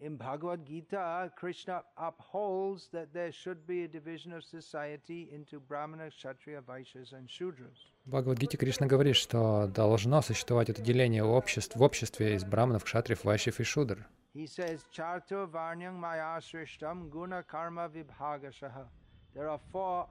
In 0.00 0.16
Bhagavad 0.16 0.66
Gita, 0.66 1.30
Krishna 1.36 1.84
upholds 1.96 2.88
that 2.88 3.12
there 3.12 3.30
should 3.30 3.64
be 3.68 3.84
a 3.84 3.88
division 3.88 4.32
of 4.32 4.42
society 4.42 5.28
into 5.32 5.60
Brahmana, 5.60 6.10
Kshatriya, 6.10 6.60
Vaishyas, 6.62 7.12
and 7.12 7.28
Shudras. 7.28 7.78
В 8.06 8.10
Бхагавадгите 8.10 8.56
Кришна 8.56 8.88
говорит, 8.88 9.14
что 9.14 9.68
должно 9.68 10.20
существовать 10.20 10.70
это 10.70 10.82
деление 10.82 11.22
обществ, 11.22 11.76
в 11.76 11.82
обществе 11.82 12.34
из 12.34 12.44
браманов, 12.44 12.82
кшатриев, 12.82 13.22
вайшев 13.22 13.60
и 13.60 13.62
шудр. 13.62 14.04
He 14.34 14.46
says, 14.46 14.84
Charto 14.92 15.46
Varnyang 15.46 15.94
Maya 15.94 16.40
Srishtam 16.40 17.08
Guna 17.08 17.44
Karma 17.44 17.88
Vibhagashaha. 17.88 18.88
There 19.34 19.48
are 19.48 19.60
four 19.70 20.08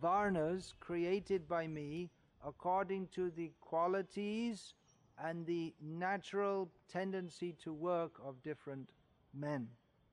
Varnas 0.00 0.74
created 0.78 1.48
by 1.48 1.66
me 1.66 2.08
according 2.46 3.08
to 3.08 3.30
the 3.30 3.50
qualities 3.60 4.74
and 5.18 5.44
the 5.46 5.74
natural 5.80 6.68
tendency 6.88 7.56
to 7.64 7.72
work 7.72 8.12
of 8.24 8.40
different 8.44 8.86
men. 8.86 8.97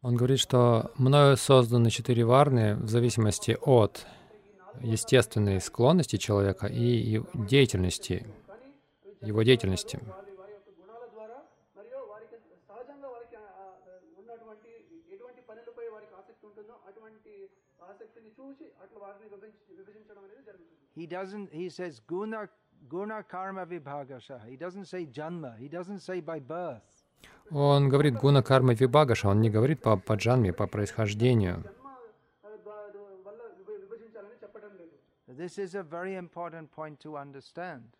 Он 0.03 0.15
говорит, 0.15 0.39
что 0.39 0.93
мною 0.97 1.37
созданы 1.37 1.91
четыре 1.91 2.25
варны 2.25 2.77
в 2.77 2.89
зависимости 2.89 3.57
от 3.61 4.07
естественной 4.81 5.61
склонности 5.61 6.17
человека 6.17 6.67
и 6.67 7.23
деятельности, 7.35 8.27
его 9.21 9.43
деятельности. 9.43 10.01
He 20.95 21.07
doesn't, 21.07 21.53
he 21.53 21.69
says, 21.69 22.01
guna, 22.07 22.49
guna 22.89 23.23
karma 23.23 23.67
vibhagasha. 23.67 24.41
He 24.49 24.57
doesn't 24.57 24.87
say 24.87 25.05
janma. 25.05 25.59
He 25.59 25.69
doesn't 25.69 26.01
say 26.01 26.21
by 26.21 26.39
birth. 26.39 26.96
Он 27.51 27.89
говорит 27.89 28.15
гуна 28.17 28.43
карма 28.43 28.75
вибагаша, 28.75 29.29
он 29.29 29.41
не 29.41 29.51
говорит 29.51 29.81
по, 29.81 29.97
по 29.97 30.15
джанме, 30.15 30.53
по 30.53 30.67
происхождению. 30.67 31.65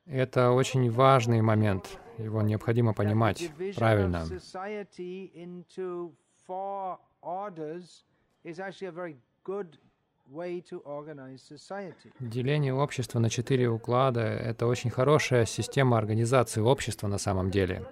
Это 0.07 0.51
очень 0.51 0.91
важный 0.91 1.43
момент, 1.43 1.99
его 2.19 2.43
необходимо 2.43 2.95
понимать 2.95 3.51
правильно. 3.77 4.25
Деление 12.21 12.75
общества 12.75 13.19
на 13.19 13.31
четыре 13.31 13.69
уклада— 13.69 14.21
это 14.23 14.67
очень 14.67 14.91
хорошая 14.91 15.47
система 15.47 15.99
организации 15.99 16.61
общества 16.61 17.07
на 17.07 17.19
самом 17.19 17.51
деле. 17.51 17.87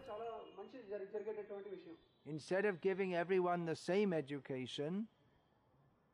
Instead 2.35 2.65
of 2.65 2.81
giving 2.81 3.15
everyone 3.15 3.65
the 3.65 3.77
same 3.77 4.13
education, 4.13 5.07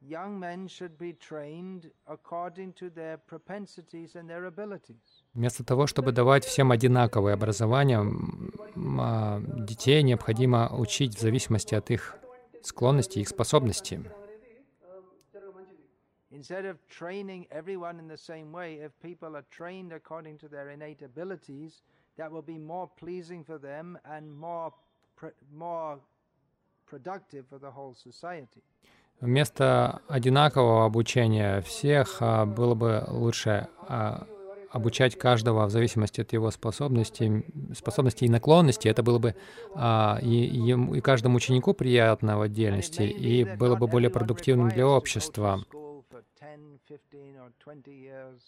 young 0.07 0.39
men 0.39 0.69
should 0.69 0.99
be 0.99 1.15
trained 1.15 1.91
according 2.07 2.75
to 2.75 2.91
their 2.91 3.17
propensities 3.17 4.17
and 4.17 4.29
their 4.29 4.45
abilities. 4.45 5.25
Вместо 5.33 5.65
того, 5.65 5.87
чтобы 5.87 6.13
давать 6.13 6.45
всем 6.45 6.73
одинаковое 6.73 7.33
образование, 7.33 8.05
детей 9.67 10.03
необходимо 10.03 10.69
учить 10.77 11.17
в 11.17 11.21
зависимости 11.23 11.75
от 11.75 11.91
их 11.91 12.19
склонностей 12.63 13.21
и 13.21 13.23
их 13.23 13.29
способностей. 13.31 14.01
Instead 16.33 16.67
of 16.67 16.77
training 16.89 17.47
everyone 17.51 17.99
in 17.99 18.09
the 18.09 18.19
same 18.19 18.53
way, 18.53 18.75
if 18.75 18.93
people 19.01 19.35
are 19.37 19.47
trained 19.51 19.93
according 19.93 20.37
to 20.37 20.49
their 20.49 20.69
innate 20.69 21.01
abilities, 21.01 21.83
that 22.19 22.31
will 22.31 22.43
be 22.43 22.59
more 22.59 22.89
pleasing 22.99 23.43
for 23.43 23.59
them 23.59 23.99
and 24.05 24.31
more, 24.31 24.71
more 25.53 25.99
Вместо 29.21 30.01
одинакового 30.09 30.87
обучения 30.87 31.61
всех 31.61 32.17
а, 32.21 32.47
было 32.47 32.75
бы 32.75 33.05
лучше 33.09 33.69
а, 33.87 34.27
обучать 34.71 35.19
каждого 35.19 35.67
в 35.67 35.71
зависимости 35.71 36.23
от 36.23 36.33
его 36.33 36.51
способностей, 36.51 37.45
способностей 37.77 38.27
и 38.27 38.29
наклонностей. 38.31 38.91
Это 38.91 39.03
было 39.03 39.19
бы 39.19 39.35
а, 39.75 40.19
и, 40.23 40.29
ему- 40.29 40.95
и 40.95 41.01
каждому 41.01 41.37
ученику 41.37 41.75
приятно 41.75 42.39
в 42.39 42.41
отдельности, 42.41 43.03
и 43.03 43.45
было 43.45 43.77
бы 43.77 43.89
более 43.89 44.11
продуктивным 44.11 44.69
для 44.71 44.87
общества. 44.87 45.63
school 45.71 46.03
for 46.11 46.23
10, 46.41 46.81
15 46.89 47.37
or 47.37 47.53
20 47.63 47.87
years. 47.89 48.41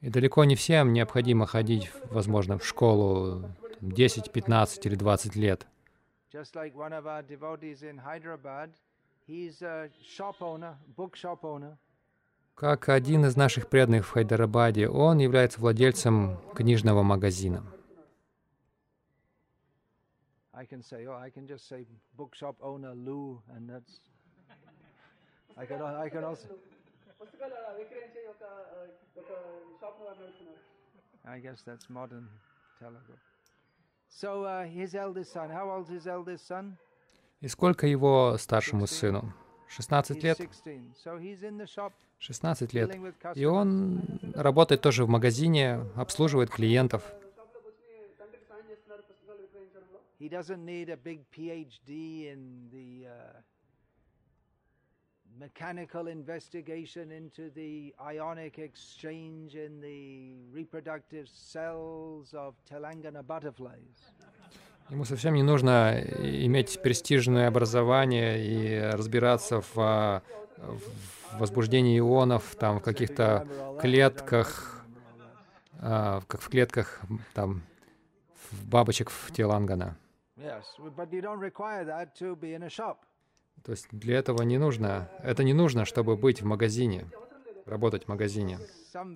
И 0.00 0.10
далеко 0.10 0.44
не 0.44 0.54
всем 0.54 0.92
необходимо 0.92 1.46
ходить, 1.46 1.90
возможно, 2.10 2.58
в 2.58 2.64
школу 2.66 3.42
там, 3.80 3.90
10, 3.90 4.30
15 4.30 4.86
или 4.86 4.94
20 4.94 5.34
лет. 5.34 5.66
Just 6.34 6.56
like 6.56 6.74
one 6.74 6.92
of 6.92 7.06
our 7.06 7.22
devotees 7.22 7.84
in 7.84 7.96
Hyderabad, 7.96 8.70
he's 9.24 9.62
a 9.62 9.88
shop 10.02 10.42
owner, 10.42 10.74
bookshop 10.96 11.44
owner. 11.44 11.78
Как 12.56 12.88
один 12.88 13.24
из 13.24 13.36
наших 13.36 13.68
преданных 13.68 14.04
в 14.04 14.10
Хайдарабаде, 14.10 14.88
он 14.88 15.18
является 15.18 15.60
владельцем 15.60 16.36
книжного 16.52 17.04
магазина. 17.04 17.62
I 20.52 20.66
can 20.66 20.82
say, 20.82 21.06
oh, 21.06 21.16
I 21.16 21.30
can 21.30 21.46
just 21.46 21.68
say 21.68 21.86
bookshop 22.16 22.56
owner 22.60 22.94
Lou, 22.94 23.40
and 23.54 23.70
that's. 23.70 24.00
I 25.56 25.66
can, 25.66 25.80
I 25.82 26.08
can 26.08 26.24
also. 26.24 26.48
I 31.24 31.38
guess 31.38 31.62
that's 31.62 31.88
modern 31.88 32.28
Telugu. 32.80 33.14
Uh, 34.22 34.66
И 37.40 37.48
сколько 37.48 37.86
его 37.86 38.36
старшему 38.38 38.86
сыну? 38.86 39.34
16 39.68 40.22
лет. 40.22 40.38
16 42.18 42.72
лет. 42.72 42.96
И 43.34 43.44
он 43.44 44.02
работает 44.34 44.80
тоже 44.82 45.04
в 45.04 45.08
магазине, 45.08 45.80
обслуживает 45.96 46.50
клиентов. 46.50 47.02
He 50.20 50.28
doesn't 50.28 50.64
need 50.64 50.88
a 50.88 50.96
big 50.96 51.20
PhD 51.30 52.32
in 52.32 52.70
the 52.72 53.06
uh, 53.08 53.42
mechanical 55.38 56.06
investigation 56.06 57.10
into 57.10 57.50
the 57.54 57.94
ionic 58.00 58.58
exchange 58.58 59.54
in 59.56 59.80
the 59.80 60.34
reproductive 60.52 61.28
cells 61.28 62.34
of 62.34 62.54
Telangana 62.70 63.22
butterflies. 63.22 63.98
Ему 64.90 65.04
совсем 65.04 65.34
не 65.34 65.42
нужно 65.42 65.98
иметь 66.18 66.80
престижное 66.82 67.48
образование 67.48 68.44
и 68.44 68.78
разбираться 68.92 69.62
в, 69.62 69.72
а, 69.76 70.22
в 70.58 71.38
возбуждении 71.38 71.98
ионов, 71.98 72.54
там, 72.56 72.80
в 72.80 72.82
каких-то 72.82 73.48
клетках, 73.80 74.84
а, 75.80 76.20
как 76.26 76.42
в 76.42 76.48
клетках 76.50 77.00
там 77.32 77.62
в 78.50 78.68
бабочек 78.68 79.10
в 79.10 79.32
Телангана. 79.32 79.96
Yes, 80.36 80.64
but 80.96 81.10
you 81.10 81.22
don't 81.22 81.40
require 81.40 81.84
that 81.84 82.14
to 82.16 82.36
be 82.36 82.54
in 82.54 82.64
a 82.64 82.68
shop. 82.68 83.06
То 83.62 83.72
есть 83.72 83.86
для 83.90 84.18
этого 84.18 84.42
не 84.42 84.58
нужно, 84.58 85.08
это 85.22 85.44
не 85.44 85.54
нужно, 85.54 85.84
чтобы 85.84 86.16
быть 86.16 86.42
в 86.42 86.44
магазине, 86.44 87.06
работать 87.64 88.04
в 88.04 88.08
магазине. 88.08 88.58
Uh, 88.58 89.10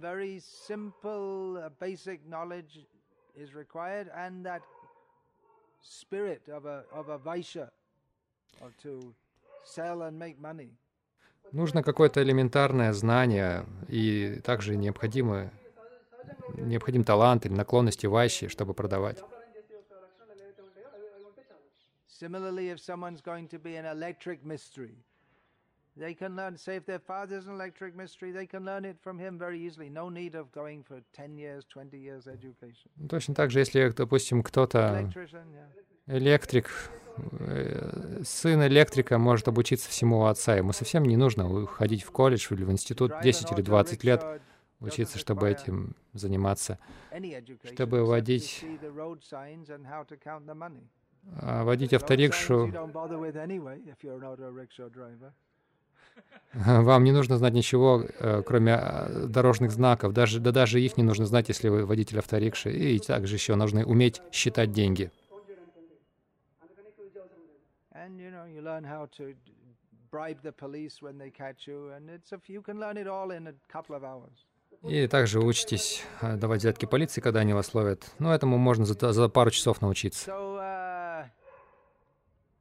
money. 10.38 10.70
Нужно 11.52 11.82
какое-то 11.82 12.22
элементарное 12.22 12.92
знание 12.92 13.64
и 13.88 14.40
также 14.44 14.76
необходимы, 14.76 15.50
необходим 16.56 17.04
талант 17.04 17.46
или 17.46 17.54
наклонности 17.54 18.06
вайши, 18.06 18.48
чтобы 18.48 18.74
продавать. 18.74 19.22
Similarly, 22.18 22.70
if 22.70 22.80
someone's 22.80 23.20
going 23.20 23.46
to 23.48 23.58
be 23.58 23.76
an 23.76 23.86
electric 23.86 24.44
mystery, 24.44 24.96
they 25.96 26.14
can 26.14 26.34
learn. 26.34 26.56
Say, 26.56 26.76
if 26.76 26.84
their 26.84 26.98
father's 26.98 27.46
an 27.46 27.54
electric 27.54 27.94
mystery, 27.94 28.32
they 28.32 28.46
can 28.46 28.64
learn 28.64 28.84
it 28.84 28.96
from 29.00 29.18
him 29.20 29.38
very 29.38 29.60
easily. 29.60 29.88
No 29.88 30.08
need 30.10 30.34
of 30.34 30.50
going 30.52 30.82
for 30.82 31.00
10 31.12 31.36
years, 31.36 31.64
20 31.66 31.96
years 31.96 32.26
education. 32.26 32.90
Ну, 32.96 33.08
Точно 33.08 33.34
так 33.34 33.50
же, 33.52 33.60
если, 33.60 33.88
допустим, 33.90 34.42
кто-то 34.42 35.08
электрик, 36.08 36.70
э, 37.40 38.22
сын 38.24 38.66
электрика 38.66 39.18
может 39.18 39.46
обучиться 39.46 39.88
всему 39.88 40.18
у 40.18 40.24
отца. 40.24 40.56
Ему 40.56 40.72
совсем 40.72 41.04
не 41.04 41.16
нужно 41.16 41.48
уходить 41.62 42.02
в 42.02 42.10
колледж 42.10 42.48
или 42.50 42.64
в 42.64 42.70
институт 42.72 43.12
Drive 43.12 43.22
10 43.22 43.50
an 43.50 43.54
или 43.54 43.62
auto 43.62 43.66
20 43.66 44.04
лет, 44.04 44.24
учиться, 44.80 45.18
чтобы 45.18 45.48
этим 45.48 45.94
заниматься. 46.14 46.78
чтобы 47.64 48.04
водить- 48.04 48.64
а, 51.40 51.64
водить 51.64 51.92
авторикшу, 51.92 52.72
вам 56.54 57.04
не 57.04 57.12
нужно 57.12 57.36
знать 57.36 57.52
ничего, 57.52 58.04
э, 58.18 58.42
кроме 58.44 58.74
а, 58.74 59.26
дорожных 59.26 59.70
знаков. 59.70 60.12
Даже, 60.12 60.40
да 60.40 60.50
даже 60.50 60.80
их 60.80 60.96
не 60.96 61.02
нужно 61.02 61.26
знать, 61.26 61.48
если 61.48 61.68
вы 61.68 61.84
водитель 61.84 62.18
авторикши. 62.18 62.72
И 62.72 62.98
также 62.98 63.36
еще 63.36 63.54
нужно 63.54 63.84
уметь 63.84 64.22
считать 64.32 64.72
деньги. 64.72 65.10
И 74.82 75.06
также 75.08 75.40
учитесь 75.40 76.04
э, 76.20 76.36
давать 76.36 76.60
взятки 76.60 76.86
полиции, 76.86 77.20
когда 77.20 77.40
они 77.40 77.52
вас 77.52 77.74
ловят. 77.74 78.12
Но 78.18 78.32
этому 78.32 78.58
можно 78.58 78.84
за, 78.84 79.12
за 79.12 79.28
пару 79.28 79.50
часов 79.50 79.80
научиться. 79.82 80.30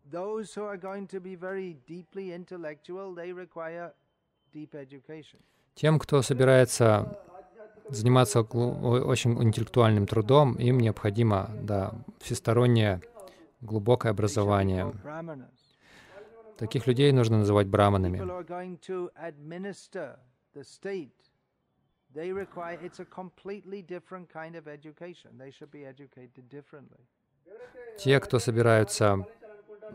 Uh, 0.07 0.11
those 0.11 0.53
who 0.53 0.63
are 0.63 0.77
going 0.77 1.07
to 1.07 1.19
be 1.19 1.35
very 1.35 1.77
deeply 1.87 2.33
intellectual, 2.33 3.13
they 3.13 3.31
require 3.31 3.93
deep 4.53 4.75
education. 4.75 5.39
Тем, 5.75 5.99
кто 5.99 6.21
собирается 6.21 7.17
заниматься 7.89 8.41
очень 8.41 9.41
интеллектуальным 9.41 10.07
трудом, 10.07 10.55
им 10.55 10.79
необходимо 10.79 11.49
да, 11.61 11.93
всестороннее 12.19 13.01
глубокое 13.61 14.11
образование. 14.11 14.93
Таких 16.57 16.87
людей 16.87 17.11
нужно 17.11 17.37
называть 17.37 17.67
браманами. 17.67 18.17
People 18.17 18.29
who 18.29 18.37
are 18.37 18.43
going 18.43 18.77
to 18.79 19.11
administer 19.15 20.17
the 20.55 20.63
state, 20.63 21.13
they 22.15 22.31
require, 22.31 22.79
it's 22.81 22.99
a 22.99 23.05
completely 23.05 23.83
different 23.83 24.27
kind 24.27 24.55
of 24.55 24.67
education. 24.67 25.37
They 25.37 25.51
should 25.51 25.69
be 25.69 25.85
educated 25.85 26.49
differently. 26.49 27.05
Те, 27.97 28.19
кто 28.19 28.39
собираются 28.39 29.25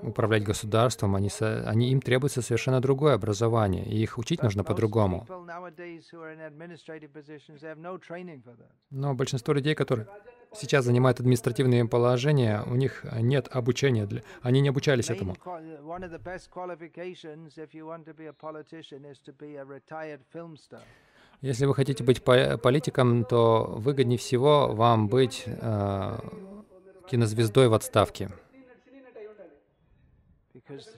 управлять 0.02 0.42
государством, 0.42 1.14
они, 1.14 1.30
они, 1.40 1.90
им 1.90 2.00
требуется 2.00 2.42
совершенно 2.42 2.80
другое 2.80 3.14
образование, 3.14 3.84
и 3.84 4.02
их 4.02 4.18
учить 4.18 4.42
нужно 4.42 4.64
по-другому. 4.64 5.26
Но 8.90 9.14
большинство 9.14 9.54
людей, 9.54 9.74
которые 9.74 10.06
сейчас 10.54 10.84
занимают 10.84 11.20
административные 11.20 11.84
положения, 11.86 12.62
у 12.66 12.74
них 12.74 13.04
нет 13.20 13.48
обучения, 13.50 14.06
для... 14.06 14.22
они 14.42 14.60
не 14.60 14.68
обучались 14.68 15.10
этому. 15.10 15.36
Если 21.40 21.66
вы 21.66 21.74
хотите 21.74 22.04
быть 22.04 22.22
по- 22.22 22.56
политиком, 22.56 23.24
то 23.24 23.64
выгоднее 23.64 24.18
всего 24.18 24.68
вам 24.72 25.08
быть 25.08 25.42
э, 25.46 26.18
кинозвездой 27.08 27.68
в 27.68 27.74
отставке. 27.74 28.30
Because 30.64 30.88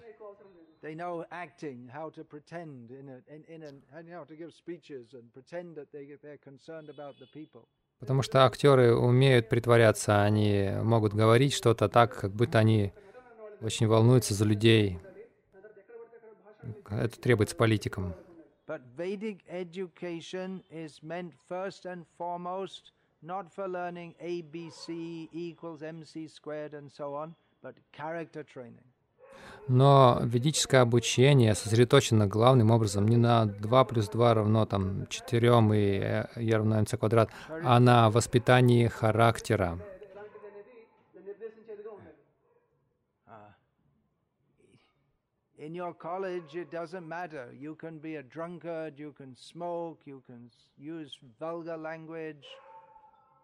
they 0.83 0.95
know 0.95 1.25
acting, 1.31 1.89
how 1.93 2.11
to 2.11 2.25
pretend 2.25 2.91
in 2.91 3.09
a, 3.09 3.35
in, 3.35 3.45
in 3.49 3.63
an, 3.63 3.83
and 3.97 4.09
how 4.11 4.25
to 4.25 4.37
give 4.37 4.53
speeches 4.53 5.15
and 5.15 5.33
pretend 5.33 5.77
that 5.77 5.91
they, 5.93 6.07
they're 6.23 6.39
concerned 6.39 6.89
about 6.89 7.19
the 7.19 7.27
people. 7.27 7.67
Потому 8.01 8.23
что 8.23 8.45
актеры 8.45 8.95
умеют 8.95 9.49
притворяться, 9.49 10.23
они 10.23 10.69
могут 10.83 11.15
говорить 11.15 11.55
что-то 11.55 11.89
так, 11.89 12.15
как 12.15 12.33
будто 12.33 12.59
они 12.59 12.93
очень 13.63 13.87
волнуются 13.87 14.35
за 14.35 14.45
людей. 14.45 14.99
Это 16.91 17.19
требуется 17.21 17.57
политикам. 17.57 18.15
But 18.67 18.83
Vedic 18.97 19.43
education 19.49 20.63
is 20.71 21.03
meant 21.03 21.33
first 21.49 21.85
and 21.85 22.05
foremost 22.19 22.93
not 23.23 23.53
for 23.53 23.69
learning 23.69 24.15
A, 24.21 24.43
B, 24.43 24.71
C 24.71 25.29
equals 25.33 25.83
MC 25.83 26.29
squared 26.29 26.75
and 26.75 26.91
so 26.91 27.15
on, 27.15 27.35
but 27.63 27.75
character 27.93 28.43
training 28.43 28.85
но 29.69 30.21
ведическое 30.23 30.83
обучение 30.83 31.55
сосредоточено 31.55 32.27
главным 32.27 32.71
образом 32.71 33.09
не 33.09 33.17
на 33.17 33.47
2 33.47 33.85
плюс 33.85 34.09
2 34.09 34.35
равно 34.35 34.67
там, 34.67 35.07
4 35.07 35.49
и 35.49 36.01
e 36.37 36.55
равно 36.55 36.81
mc 36.81 36.97
квадрат, 36.97 37.31
а 37.49 37.81
на 37.81 38.11
воспитании 38.11 38.87
характера. 38.89 39.79
In 45.57 45.75
your 45.75 45.95
college, 45.95 46.55
it 46.55 46.71
doesn't 46.71 47.09
matter. 47.09 47.49
You 47.59 47.75
can 47.75 47.99
be 47.99 48.17
a 48.17 48.23
drunkard, 48.23 48.99
you 48.99 49.15
can 49.17 49.35
smoke, 49.35 50.01
you 50.05 50.23
can 50.27 50.51
use 50.77 51.17
vulgar 51.41 51.79
language. 51.79 52.45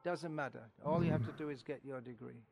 Doesn't 0.05 0.35
matter. 0.35 0.65
All 0.85 1.03
you 1.03 1.11
have 1.13 1.25
to 1.25 1.33
do 1.39 1.49
is 1.49 1.63
get 1.63 1.81
your 1.83 2.03
degree. 2.03 2.43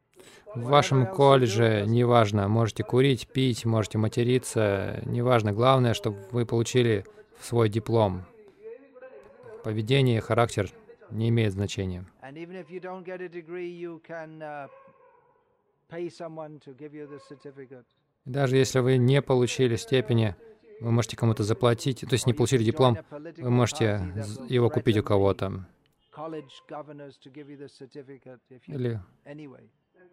В 0.54 0.62
вашем 0.64 1.06
колледже 1.06 1.84
неважно, 1.86 2.48
можете 2.48 2.82
курить, 2.82 3.28
пить, 3.28 3.64
можете 3.64 3.98
материться, 3.98 5.00
неважно. 5.04 5.52
Главное, 5.52 5.94
чтобы 5.94 6.18
вы 6.32 6.46
получили 6.46 7.04
свой 7.40 7.68
диплом. 7.68 8.24
Поведение, 9.62 10.20
характер 10.20 10.70
не 11.10 11.28
имеет 11.28 11.52
значения. 11.52 12.06
Uh. 14.20 14.68
Даже 18.24 18.56
если 18.56 18.80
вы 18.80 18.96
не 18.98 19.22
получили 19.22 19.76
степени, 19.76 20.36
вы 20.80 20.90
можете 20.90 21.16
кому-то 21.16 21.44
заплатить, 21.44 22.00
то 22.00 22.12
есть 22.12 22.26
не 22.26 22.34
получили 22.34 22.62
диплом, 22.62 22.98
вы 23.10 23.50
можете 23.50 24.12
его 24.48 24.70
купить 24.70 24.98
у 24.98 25.02
кого-то. 25.02 25.66
Или. 28.66 29.00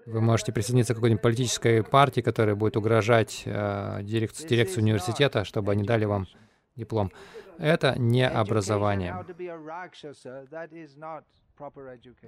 Вы 0.05 0.21
можете 0.21 0.51
присоединиться 0.51 0.93
к 0.93 0.97
какой-нибудь 0.97 1.21
политической 1.21 1.83
партии, 1.83 2.21
которая 2.21 2.55
будет 2.55 2.77
угрожать 2.77 3.43
э, 3.45 4.01
дирек- 4.03 4.31
This 4.31 4.47
дирекции 4.47 4.77
is 4.79 4.83
университета, 4.83 5.43
чтобы 5.43 5.71
они 5.71 5.83
дали 5.83 6.05
вам 6.05 6.27
диплом. 6.75 7.11
Это 7.57 7.97
не 7.97 8.27
образование. 8.27 9.13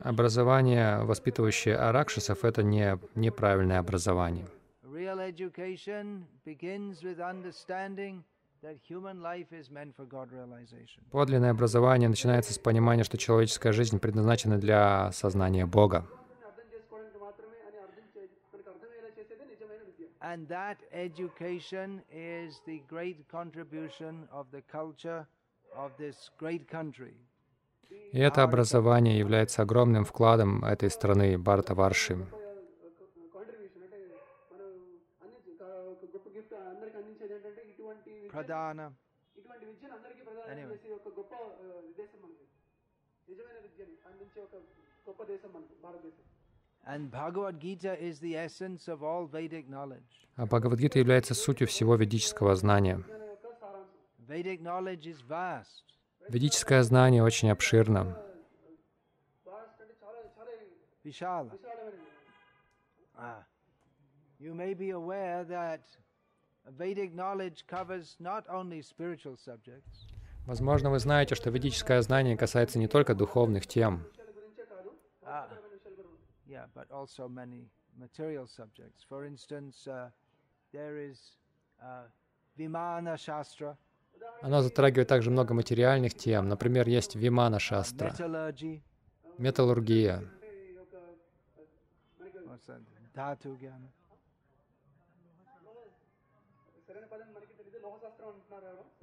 Образование, 0.04 1.04
воспитывающее 1.04 1.76
аракшисов, 1.76 2.44
это 2.46 2.64
не 2.64 2.98
неправильное 3.16 3.80
образование. 3.80 4.48
Подлинное 11.12 11.52
образование 11.52 12.10
начинается 12.10 12.54
с 12.54 12.58
понимания, 12.58 13.04
что 13.04 13.18
человеческая 13.18 13.74
жизнь 13.74 14.00
предназначена 14.00 14.58
для 14.58 15.12
сознания 15.12 15.66
Бога. 15.66 16.08
And 20.27 20.49
that 20.49 20.79
education 20.93 21.89
is 22.13 22.61
the 22.65 22.79
great 22.87 23.19
contribution 23.29 24.15
of 24.33 24.47
the 24.51 24.63
culture 24.71 25.21
of 25.67 25.91
this 25.97 26.17
great 26.39 26.65
country. 26.69 27.15
И 28.13 28.19
это 28.21 28.43
образование 28.43 29.19
является 29.19 29.63
огромным 29.63 30.05
вкладом 30.05 30.51
этой 30.67 30.91
страны, 30.91 31.27
Бхартаварши. 31.39 32.15
కాంట్రిబ్యూషన్ 33.35 33.83
అంటే 33.85 33.99
మనం 34.53 34.71
అందించి 35.23 35.51
ఒక 35.93 36.05
గొప్ప 36.15 36.27
గిఫ్ట్ 36.37 36.55
అందరికి 36.65 36.97
అందించేది 37.01 37.35
ఏంటంటే 37.37 37.63
ఇటువంటి 37.71 38.11
విద్య 38.17 38.31
Pradhana. 38.35 38.87
ఇటువంటి 39.37 39.65
విద్యను 39.71 39.95
అందరికీ 39.99 40.23
ప్రదానం 40.29 40.51
Anyway. 40.55 40.77
చేసే 40.77 40.95
ఒక 40.99 41.09
గొప్ప 41.19 41.33
ఆ, 41.35 41.67
దేశం 42.01 42.19
మనకి 42.25 42.47
నిజమైన 43.29 43.59
విద్యని 43.67 43.97
అందించే 44.11 44.41
ఒక 44.47 44.55
గొప్ప 45.07 45.21
దేశం 45.33 45.51
మనకి 45.57 45.75
భారతదేశం 45.85 46.25
А 50.36 50.46
Бхагавадгита 50.46 51.00
является 51.00 51.34
сутью 51.34 51.68
всего 51.68 51.96
ведического 51.96 52.56
знания. 52.56 53.04
Ведическое 56.30 56.84
знание 56.84 57.24
очень 57.24 57.50
обширно. 57.50 58.18
Возможно, 70.46 70.90
вы 70.90 71.00
знаете, 71.00 71.36
что 71.36 71.50
ведическое 71.50 72.02
знание 72.02 72.38
касается 72.38 72.80
не 72.80 72.88
только 72.88 73.16
духовных 73.16 73.68
тем 73.68 74.06
yeah, 76.48 76.66
but 76.74 76.90
also 76.92 77.28
many 77.28 77.70
material 78.00 78.48
subjects. 78.48 79.04
For 79.08 79.26
instance, 79.26 79.88
uh, 79.88 80.10
there 80.72 80.98
is 80.98 81.20
uh, 81.82 82.08
Vimana 82.58 83.18
Shastra. 83.18 83.78
Она 84.42 84.64
затрагивает 84.64 85.08
также 85.08 85.30
много 85.30 85.54
материальных 85.54 86.16
тем. 86.16 86.48
Например, 86.50 86.88
есть 86.88 87.16
Вимана 87.16 87.60
Шастра, 87.60 88.12
металлургия, 89.38 90.24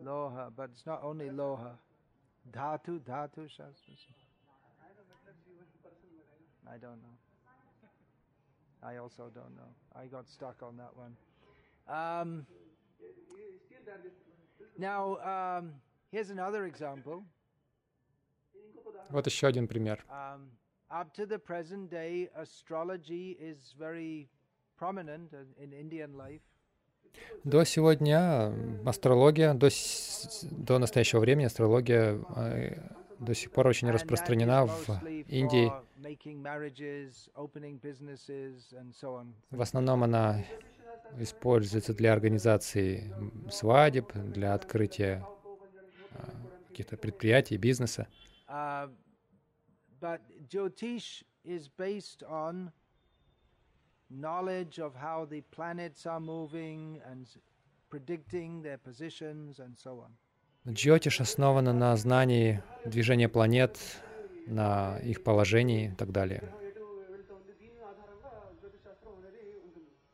Loha, 0.03 0.51
but 0.51 0.71
it's 0.71 0.85
not 0.85 1.03
only 1.03 1.31
Loha. 1.31 1.79
Dhatu, 2.53 3.01
Dhatu 3.01 3.49
Shastra. 3.49 3.95
I 6.67 6.79
don't 6.79 7.01
know. 7.01 7.24
I 8.85 8.99
also 8.99 9.31
don't 9.35 9.57
know. 9.57 9.73
I 9.97 10.07
got 10.07 10.29
stuck 10.29 10.63
on 10.63 10.77
that 10.77 10.95
one. 10.95 11.17
Um, 11.89 12.47
now, 14.79 15.17
um, 15.19 15.73
here's 16.11 16.31
another 16.31 16.67
example. 16.67 17.25
Вот 19.11 19.27
еще 19.27 19.47
один 19.47 19.67
пример. 19.69 20.05
Up 20.91 21.13
to 21.15 21.27
the 21.27 21.39
present 21.39 21.91
day, 21.91 22.29
astrology 22.37 23.37
is 23.41 23.75
very 23.77 24.29
prominent 24.77 25.33
in 25.59 25.73
Indian 25.73 26.17
life. 26.17 26.43
До 27.45 27.65
сегодня 27.65 28.53
астрология, 28.85 29.55
до, 29.55 29.69
до 30.51 30.79
настоящего 30.79 31.21
времени 31.21 31.47
астрология 31.47 32.19
до 33.25 33.35
сих 33.35 33.51
пор 33.51 33.67
очень 33.69 33.91
распространена 33.91 34.67
в 34.67 34.89
Индии. 35.29 35.73
В 39.51 39.61
основном 39.61 40.05
она 40.05 40.45
используется 41.19 41.95
для 41.95 42.13
организации 42.13 43.13
свадеб, 43.51 44.13
для 44.15 44.55
открытия 44.55 45.27
а, 46.13 46.31
каких-то 46.69 46.97
предприятий, 46.97 47.57
бизнеса. 47.57 48.09
Uh, 48.49 48.91
knowledge 54.11 54.79
of 54.79 54.95
how 54.95 55.25
the 55.25 55.41
planets 55.51 56.07
are 56.07 56.21
moving 56.21 57.01
and 57.11 57.27
s- 57.27 57.39
predicting 57.91 58.63
their 58.63 58.79
positions 58.79 59.59
and 59.59 59.77
so 59.77 60.01
on. 60.01 60.13
Джиотиш 60.67 61.21
основана 61.21 61.75
на 61.75 61.95
знании 61.97 62.63
движения 62.87 63.29
планет, 63.29 63.79
на 64.47 64.99
их 65.03 65.23
положении 65.23 65.89
и 65.89 65.95
так 65.95 66.11
далее. 66.11 66.43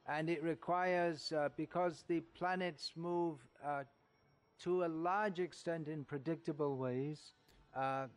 And 0.06 0.28
it 0.28 0.42
requires, 0.42 1.30
uh, 1.30 1.50
because 1.56 2.04
the 2.08 2.20
planets 2.36 2.92
move 2.96 3.38
uh, 3.64 3.84
to 4.64 4.82
a 4.82 4.88
large 4.88 5.38
extent 5.38 5.86
in 5.86 6.04
predictable 6.04 6.76
ways, 6.76 7.32
uh, 7.76 8.08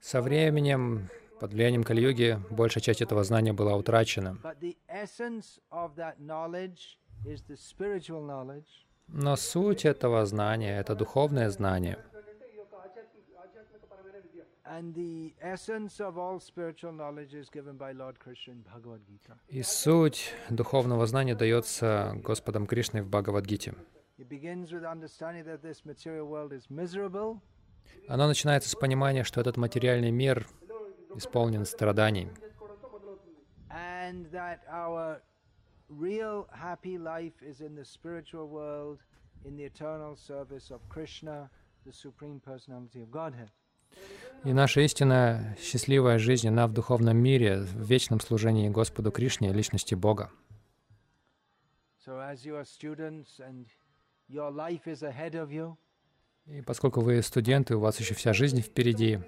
Со 0.00 0.22
временем, 0.22 1.08
под 1.40 1.52
влиянием 1.52 1.84
Кали-йоги, 1.84 2.38
большая 2.50 2.82
часть 2.82 3.02
этого 3.02 3.24
знания 3.24 3.52
была 3.52 3.76
утрачена. 3.76 4.38
Но 9.08 9.36
суть 9.36 9.84
этого 9.84 10.26
знания— 10.26 10.78
это 10.80 10.94
духовное 10.94 11.50
знание— 11.50 11.98
And 14.64 14.94
the 14.94 15.34
essence 15.40 16.00
of 16.00 16.16
all 16.16 16.38
spiritual 16.38 16.92
knowledge 16.92 17.34
is 17.34 17.50
given 17.50 17.76
by 17.76 17.92
Lord 17.92 18.20
Krishna 18.20 18.52
in 18.52 18.62
Bhagavad 18.62 19.00
Gita. 19.08 19.36
И 19.48 19.62
суть 19.62 20.34
духовного 20.50 21.04
знания 21.06 21.34
дается 21.34 22.12
Господом 22.22 22.66
Кришной 22.66 23.02
в 23.02 23.08
Бхагавадгите. 23.08 23.74
It 24.18 24.28
begins 24.28 24.70
with 24.70 24.84
understanding 24.84 25.44
that 25.46 25.62
this 25.62 25.84
material 25.84 26.28
world 26.28 26.52
is 26.52 26.70
miserable. 26.70 27.40
Оно 28.08 28.28
начинается 28.28 28.70
с 28.70 28.76
понимания, 28.76 29.24
что 29.24 29.40
этот 29.40 29.56
материальный 29.56 30.12
мир 30.12 30.46
исполнен 31.16 31.64
страданий. 31.64 32.28
And 33.68 34.30
that 34.30 34.60
our 34.70 35.20
real 35.88 36.46
happy 36.52 36.98
life 36.98 37.42
is 37.42 37.60
in 37.60 37.74
the 37.74 37.84
spiritual 37.84 38.46
world, 38.48 39.00
in 39.44 39.56
the 39.56 39.64
eternal 39.64 40.14
service 40.14 40.70
of 40.70 40.80
Krishna, 40.88 41.50
the 41.84 41.92
Supreme 41.92 42.38
Personality 42.38 43.02
of 43.02 43.10
Godhead. 43.10 43.50
И 44.44 44.52
наша 44.52 44.80
истинная 44.80 45.56
счастливая 45.60 46.18
жизнь, 46.18 46.48
она 46.48 46.66
в 46.66 46.72
духовном 46.72 47.16
мире, 47.16 47.60
в 47.60 47.88
вечном 47.88 48.18
служении 48.18 48.68
Господу 48.68 49.12
Кришне, 49.12 49.52
личности 49.52 49.94
Бога. 49.94 50.30
И 56.46 56.60
поскольку 56.62 57.00
вы 57.00 57.22
студенты, 57.22 57.76
у 57.76 57.80
вас 57.80 58.00
еще 58.00 58.14
вся 58.14 58.32
жизнь 58.32 58.60
впереди. 58.62 59.20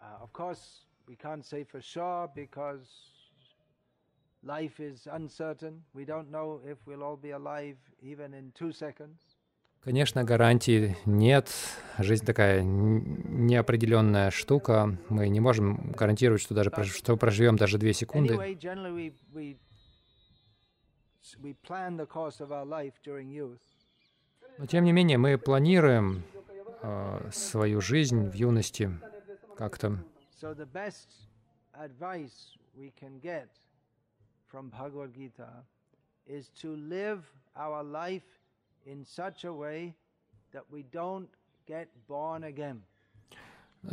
Uh, 0.00 0.26
life 4.42 4.80
is 4.80 5.06
uncertain. 5.06 5.84
We 5.92 6.06
don't 6.06 6.30
know 6.30 6.60
if 6.64 6.78
we'll 6.86 7.02
all 7.02 7.16
be 7.16 7.32
alive 7.32 7.76
even 8.00 8.32
in 8.32 8.52
two 8.54 8.72
seconds. 8.72 9.29
Конечно, 9.82 10.24
гарантий 10.24 10.94
нет. 11.06 11.50
Жизнь 11.98 12.26
такая 12.26 12.62
неопределенная 12.62 14.30
штука. 14.30 14.98
Мы 15.08 15.28
не 15.28 15.40
можем 15.40 15.92
гарантировать, 15.92 16.42
что 16.42 16.54
даже 16.54 16.70
что 16.84 17.16
проживем 17.16 17.56
даже 17.56 17.78
две 17.78 17.94
секунды. 17.94 18.34
Но 24.58 24.66
тем 24.66 24.84
не 24.84 24.92
менее, 24.92 25.16
мы 25.16 25.38
планируем 25.38 26.24
э, 26.82 27.30
свою 27.32 27.80
жизнь 27.80 28.28
в 28.28 28.34
юности 28.34 28.90
как-то. 29.56 30.04
so 30.38 30.54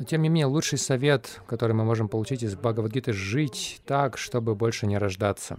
тем 0.08 0.22
не 0.22 0.30
менее, 0.30 0.48
лучший 0.48 0.78
совет, 0.78 1.42
который 1.48 1.74
мы 1.74 1.86
можем 1.86 2.10
получить 2.10 2.44
из 2.44 2.56
Бхагавадгиты, 2.56 3.14
жить 3.14 3.82
так, 3.86 4.18
чтобы 4.18 4.56
больше 4.56 4.86
не 4.86 4.98
рождаться. 4.98 5.58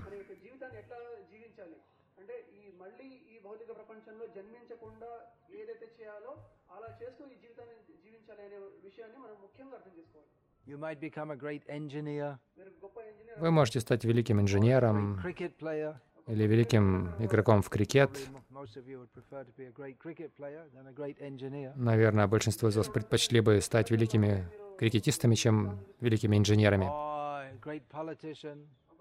Вы 13.38 13.50
можете 13.50 13.80
стать 13.80 14.04
великим 14.04 14.40
инженером 14.40 15.20
или 16.26 16.44
великим 16.46 17.14
игроком 17.18 17.62
в 17.62 17.70
крикет, 17.70 18.10
Наверное, 21.76 22.26
большинство 22.26 22.68
из 22.68 22.76
вас 22.76 22.88
предпочли 22.88 23.40
бы 23.40 23.60
стать 23.60 23.90
великими 23.90 24.48
крикетистами, 24.78 25.34
чем 25.34 25.78
великими 26.00 26.36
инженерами. 26.36 26.86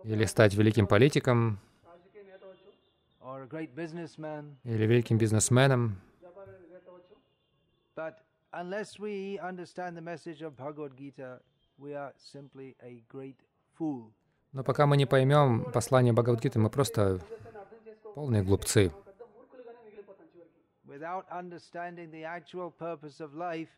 Или 0.04 0.26
стать 0.26 0.54
великим 0.56 0.88
политиком, 0.88 1.60
или 4.64 4.86
великим 4.86 5.18
бизнесменом. 5.18 6.00
Но 14.54 14.64
пока 14.64 14.86
мы 14.86 14.98
не 14.98 15.06
поймем 15.06 15.72
послание 15.72 16.14
Бхагавадгиты, 16.14 16.60
мы 16.60 16.70
просто 16.70 17.20
полные 18.16 18.44
глупцы 18.44 18.92
without 20.88 21.26
understanding 21.32 22.12
the 22.12 22.24
actual 22.24 22.72
purpose 22.72 23.20
of 23.20 23.36
life, 23.36 23.70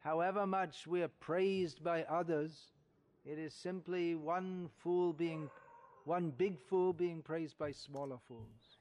however 0.00 0.46
much 0.46 0.86
we 0.86 1.02
are 1.02 1.12
praised 1.20 1.82
by 1.82 2.04
others, 2.04 2.72
it 3.24 3.38
is 3.38 3.54
simply 3.54 4.14
one 4.14 4.68
fool 4.82 5.12
being 5.12 5.48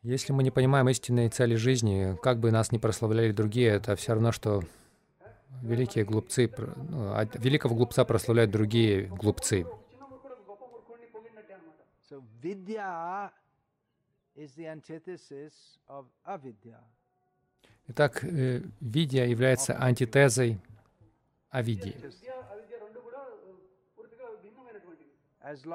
Если 0.03 0.32
мы 0.32 0.43
не 0.43 0.51
понимаем 0.51 0.88
истинные 0.88 1.30
цели 1.30 1.55
жизни, 1.55 2.17
как 2.21 2.39
бы 2.39 2.51
нас 2.51 2.71
ни 2.71 2.78
прославляли 2.78 3.34
другие, 3.34 3.71
это 3.71 3.97
все 3.97 4.13
равно, 4.13 4.32
что 4.32 4.63
великие 5.61 6.05
глупцы, 6.05 6.49
ну, 6.57 7.11
а, 7.13 7.25
великого 7.34 7.75
глупца 7.75 8.05
прославляют 8.05 8.51
другие 8.51 9.07
глупцы. 9.07 9.65
So, 12.09 12.23
Итак, 17.89 18.23
э, 18.23 18.61
видия 18.81 19.25
является 19.25 19.81
антитезой 19.81 20.59
авидии. 21.49 21.95
As 25.41 25.65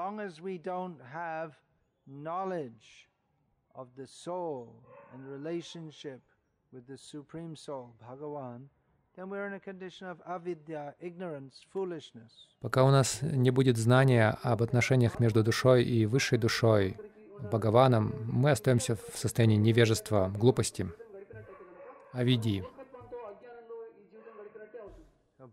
with 6.72 6.86
the 6.86 6.98
Supreme 6.98 7.54
Soul, 7.54 7.94
Bhagavan, 8.00 8.68
then 9.16 9.28
we're 9.30 9.46
in 9.46 9.54
a 9.54 9.60
condition 9.60 10.06
of 10.08 10.20
avidya, 10.26 10.94
ignorance, 11.00 11.64
foolishness. 11.72 12.48
Пока 12.60 12.84
у 12.84 12.90
нас 12.90 13.20
не 13.22 13.50
будет 13.50 13.76
знания 13.78 14.36
об 14.42 14.62
отношениях 14.62 15.20
между 15.20 15.42
душой 15.42 15.84
и 15.84 16.06
высшей 16.06 16.38
душой, 16.38 16.96
Бхагаваном, 17.40 18.14
мы 18.26 18.50
остаемся 18.50 18.96
в 18.96 19.16
состоянии 19.18 19.56
невежества, 19.56 20.30
глупости. 20.36 20.86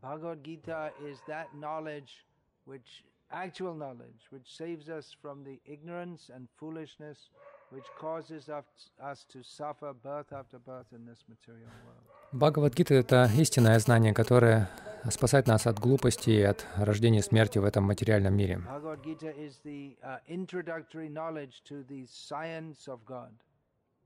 Bhagavad 0.02 0.44
Gita 0.44 0.92
is 1.10 1.18
that 1.28 1.48
knowledge 1.56 2.26
which 2.66 3.04
actual 3.32 3.74
knowledge 3.74 4.28
which 4.30 4.48
saves 4.58 4.90
us 4.90 5.16
from 5.22 5.44
the 5.44 5.60
ignorance 5.66 6.30
and 6.34 6.48
foolishness 6.58 7.30
which 7.72 7.86
causes 8.00 8.50
us, 8.50 8.66
us 9.02 9.26
to 9.32 9.44
suffer 9.44 9.94
birth 9.94 10.34
after 10.34 10.58
birth 10.60 10.88
in 10.92 11.06
this 11.06 11.24
material 11.28 11.70
world. 11.86 12.04
Бхагавадгита— 12.32 12.94
это 12.96 13.30
истинное 13.38 13.80
знание, 13.80 14.14
которое 14.14 14.70
спасает 15.10 15.48
нас 15.48 15.66
от 15.68 15.80
глупости 15.80 16.30
и 16.30 16.42
от 16.42 16.66
рождения 16.78 17.20
и 17.20 17.22
смерти 17.22 17.58
в 17.60 17.64
этом 17.64 17.84
материальном 17.86 18.36
мире. 18.36 18.62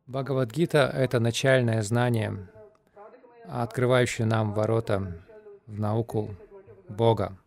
Бхагавадгита— 0.05 0.91
это 0.93 1.19
начальное 1.19 1.81
знание, 1.81 2.49
открывающее 3.45 4.27
нам 4.27 4.53
ворота 4.53 5.23
в 5.65 5.79
науку 5.79 6.35
Бога. 6.89 7.37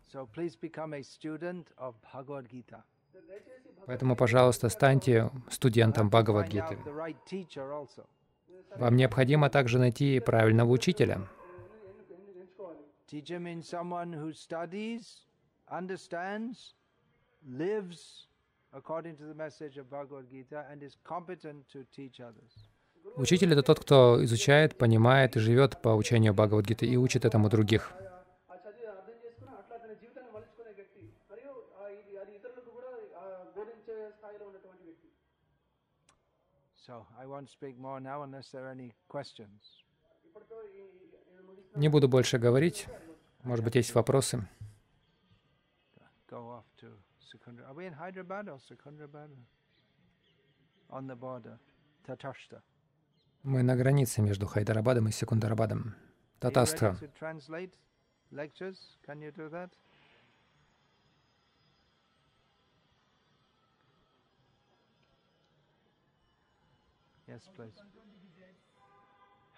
Поэтому, 3.85 4.15
пожалуйста, 4.15 4.69
станьте 4.69 5.29
студентом 5.49 6.09
Бхагавадгиты. 6.09 6.79
Вам 8.75 8.95
необходимо 8.95 9.49
также 9.49 9.77
найти 9.77 10.19
правильного 10.19 10.71
учителя 10.71 11.21
according 18.77 19.17
to 19.17 19.25
the 19.25 19.33
message 19.33 19.77
of 19.77 19.89
Bhagavad 19.89 20.29
Gita 20.29 20.65
and 20.71 20.83
is 20.83 20.95
competent 21.03 21.67
to 21.73 21.79
teach 21.95 22.19
others. 22.21 22.53
Учитель— 23.15 23.51
это 23.53 23.63
тот, 23.63 23.79
кто 23.79 24.23
изучает, 24.23 24.77
понимает 24.77 25.35
и 25.35 25.39
живет 25.39 25.81
по 25.81 25.95
учению 25.95 26.33
Бхагавадгиты 26.33 26.85
и 26.85 26.97
учит 26.97 27.25
этому 27.25 27.49
других. 27.49 27.93
Не 41.75 41.89
буду 41.89 42.07
больше 42.07 42.37
говорить. 42.37 42.87
Может 43.43 43.63
быть, 43.63 43.75
есть 43.75 43.95
вопросы? 43.95 44.47
Secundra. 47.27 47.67
Are 47.67 47.73
we 47.73 47.85
in 47.85 47.93
Hyderabad 47.93 48.47
or 48.49 48.59
Secundrabad? 48.59 49.29
On 50.89 51.07
the 51.07 51.15
border. 51.15 51.57
Tatashta. 52.07 52.61
Мы 53.43 53.63
на 53.63 53.75
границе 53.75 54.21
между 54.21 54.45
Хайдарабадом 54.47 55.07
и 55.07 55.11
Секундарабадом. 55.11 55.95
Татастра. 56.39 56.97
Yes, 67.27 67.41
please. 67.55 67.73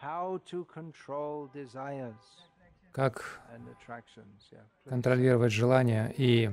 How 0.02 0.42
to 0.50 0.66
control 0.66 1.52
desires 1.54 2.16
Как 2.94 3.42
контролировать 4.86 5.52
желания 5.52 6.14
и 6.18 6.50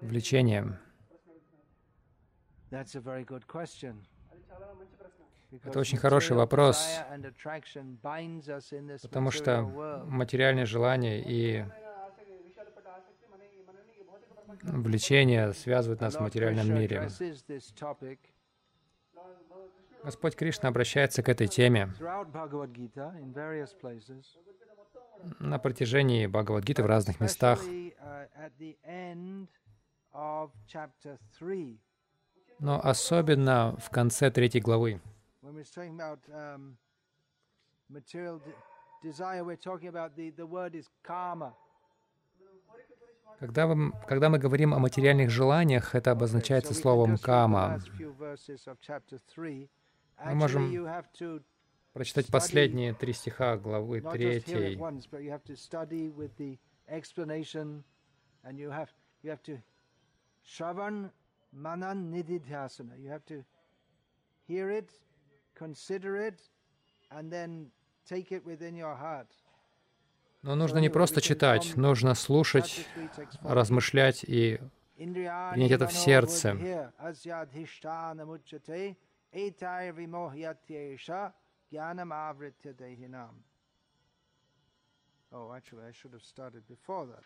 влечением? 0.00 0.78
Это 2.70 2.90
очень 5.80 5.98
хороший 5.98 6.36
вопрос, 6.36 7.00
потому 9.02 9.30
что 9.30 9.62
материальные 10.06 10.66
желания 10.66 11.22
и 11.22 11.64
влечение 14.62 15.52
связывают 15.52 16.00
нас 16.00 16.16
в 16.16 16.20
материальном 16.20 16.74
мире. 16.74 17.08
Господь 20.04 20.36
Кришна 20.36 20.68
обращается 20.68 21.22
к 21.22 21.28
этой 21.28 21.48
теме 21.48 21.92
на 25.40 25.58
протяжении 25.58 26.26
Бхагавадгиты 26.26 26.82
в 26.82 26.86
разных 26.86 27.20
местах. 27.20 27.60
Но 32.60 32.80
особенно 32.82 33.76
в 33.78 33.88
конце 33.90 34.30
третьей 34.30 34.60
главы, 34.60 35.00
um, 35.42 36.76
когда, 43.38 43.66
вы- 43.68 43.92
когда 44.08 44.28
мы 44.28 44.38
говорим 44.38 44.74
о 44.74 44.80
материальных 44.80 45.30
желаниях, 45.30 45.94
это 45.94 46.10
обозначается 46.10 46.74
словом 46.74 47.16
«кама». 47.18 47.76
last 47.76 47.88
few 47.96 48.12
verses 48.18 48.66
of 48.66 48.76
chapter 48.80 49.20
3. 49.32 49.70
Мы 50.24 50.34
можем 50.34 50.72
Прочитать 51.92 52.26
последние 52.30 52.92
три 52.92 53.12
стиха 53.12 53.56
главы 53.56 54.00
третьей. 54.00 54.76
Shravan 60.48 61.10
manan 61.52 62.10
nididhyasana. 62.12 62.98
You 62.98 63.10
have 63.10 63.24
to 63.26 63.44
hear 64.46 64.70
it, 64.70 64.90
consider 65.54 66.16
it, 66.16 66.40
and 67.10 67.30
then 67.30 67.70
take 68.06 68.32
it 68.32 68.44
within 68.44 68.74
your 68.74 68.96
heart. 68.96 69.28
Но 70.42 70.54
нужно 70.54 70.78
не 70.78 70.88
просто 70.88 71.20
читать, 71.20 71.76
нужно 71.76 72.14
слушать, 72.14 72.86
Chapter 72.94 73.08
3 73.16 73.24
takes 73.24 73.42
four 73.42 73.54
размышлять 73.54 74.24
и 74.24 74.60
принять 74.96 75.70
это 75.72 75.86
в 75.88 75.92
сердце. 75.92 76.56
Oh, 85.30 85.52
actually, 85.52 85.84
I 85.84 85.92
should 85.92 86.14
have 86.14 86.22
started 86.22 86.66
before 86.66 87.04
that. 87.04 87.24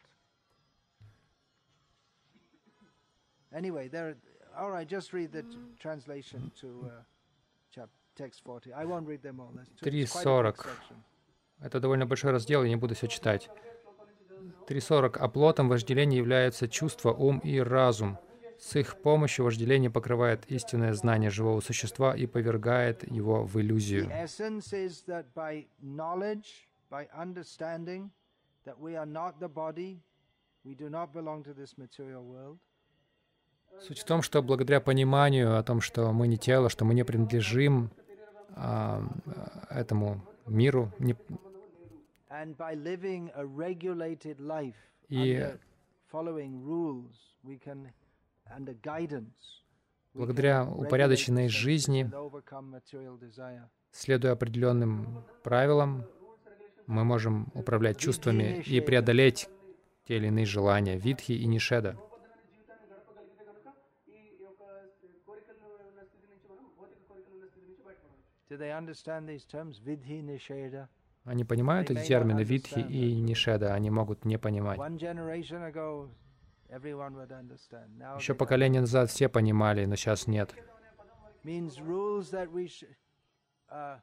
Anyway, 3.54 3.88
there. 3.88 4.16
All 4.58 4.70
right, 4.70 4.86
just 4.86 5.12
read 5.12 5.32
the 5.32 5.44
translation 5.78 6.50
to 6.60 6.68
uh, 6.86 6.90
chap, 7.74 7.88
text 8.14 8.42
40. 8.44 8.72
I 8.74 8.84
won't 8.84 9.06
read 9.06 9.22
them 9.22 9.40
all. 9.40 9.50
That's 9.54 9.70
too, 9.70 9.88
it's 9.90 10.12
quite 10.12 10.26
a 10.26 10.42
big 10.42 10.54
3.40. 10.54 10.56
section. 10.56 10.96
Это 11.60 11.80
довольно 11.80 12.06
большой 12.06 12.32
раздел, 12.32 12.64
я 12.64 12.68
не 12.68 12.76
буду 12.76 12.94
все 12.94 13.06
читать. 13.06 13.48
3.40. 14.66 15.18
Оплотом 15.18 15.68
вожделения 15.68 16.18
являются 16.18 16.68
чувства, 16.68 17.12
ум 17.12 17.38
и 17.38 17.58
разум. 17.60 18.18
С 18.58 18.76
их 18.76 19.00
помощью 19.00 19.44
вожделение 19.44 19.90
покрывает 19.90 20.50
истинное 20.50 20.92
знание 20.92 21.30
живого 21.30 21.60
существа 21.60 22.14
и 22.14 22.26
повергает 22.26 23.10
его 23.10 23.44
в 23.44 23.60
иллюзию. 23.60 24.08
That 28.64 28.78
we 28.78 28.94
are 28.94 29.04
not 29.04 29.40
the 29.40 29.48
body, 29.48 29.98
we 30.64 30.76
do 30.76 30.88
not 30.88 31.12
belong 31.12 31.42
to 31.42 31.52
this 31.52 31.76
material 31.76 32.22
world, 32.22 32.60
Суть 33.80 33.98
в 33.98 34.04
том, 34.04 34.22
что 34.22 34.42
благодаря 34.42 34.80
пониманию 34.80 35.56
о 35.58 35.62
том, 35.62 35.80
что 35.80 36.12
мы 36.12 36.28
не 36.28 36.38
тело, 36.38 36.68
что 36.68 36.84
мы 36.84 36.94
не 36.94 37.04
принадлежим 37.04 37.90
а, 38.54 39.02
а, 39.26 39.80
этому 39.80 40.20
миру, 40.46 40.92
не- 40.98 41.16
И- 45.08 45.34
благодаря 50.14 50.64
упорядоченной 50.64 51.48
жизни, 51.48 52.04
следуя 53.90 54.32
определенным 54.32 55.24
правилам, 55.42 56.04
мы 56.86 57.04
можем 57.04 57.48
управлять 57.54 57.98
чувствами 57.98 58.62
и 58.66 58.80
преодолеть 58.80 59.48
те 60.06 60.16
или 60.16 60.26
иные 60.28 60.46
желания, 60.46 60.98
видхи 60.98 61.32
и 61.32 61.46
нишеда. 61.46 61.96
Они 71.24 71.44
понимают 71.44 71.90
эти 71.90 72.06
термины 72.06 72.42
видхи 72.42 72.80
и 72.80 73.20
нишеда, 73.20 73.74
они 73.74 73.90
могут 73.90 74.24
не 74.24 74.38
понимать. 74.38 74.78
Еще 78.18 78.34
поколение 78.34 78.80
назад 78.80 79.10
все 79.10 79.28
понимали, 79.28 79.84
но 79.84 79.96
сейчас 79.96 80.26
нет. 80.26 80.54
uh. 83.70 84.00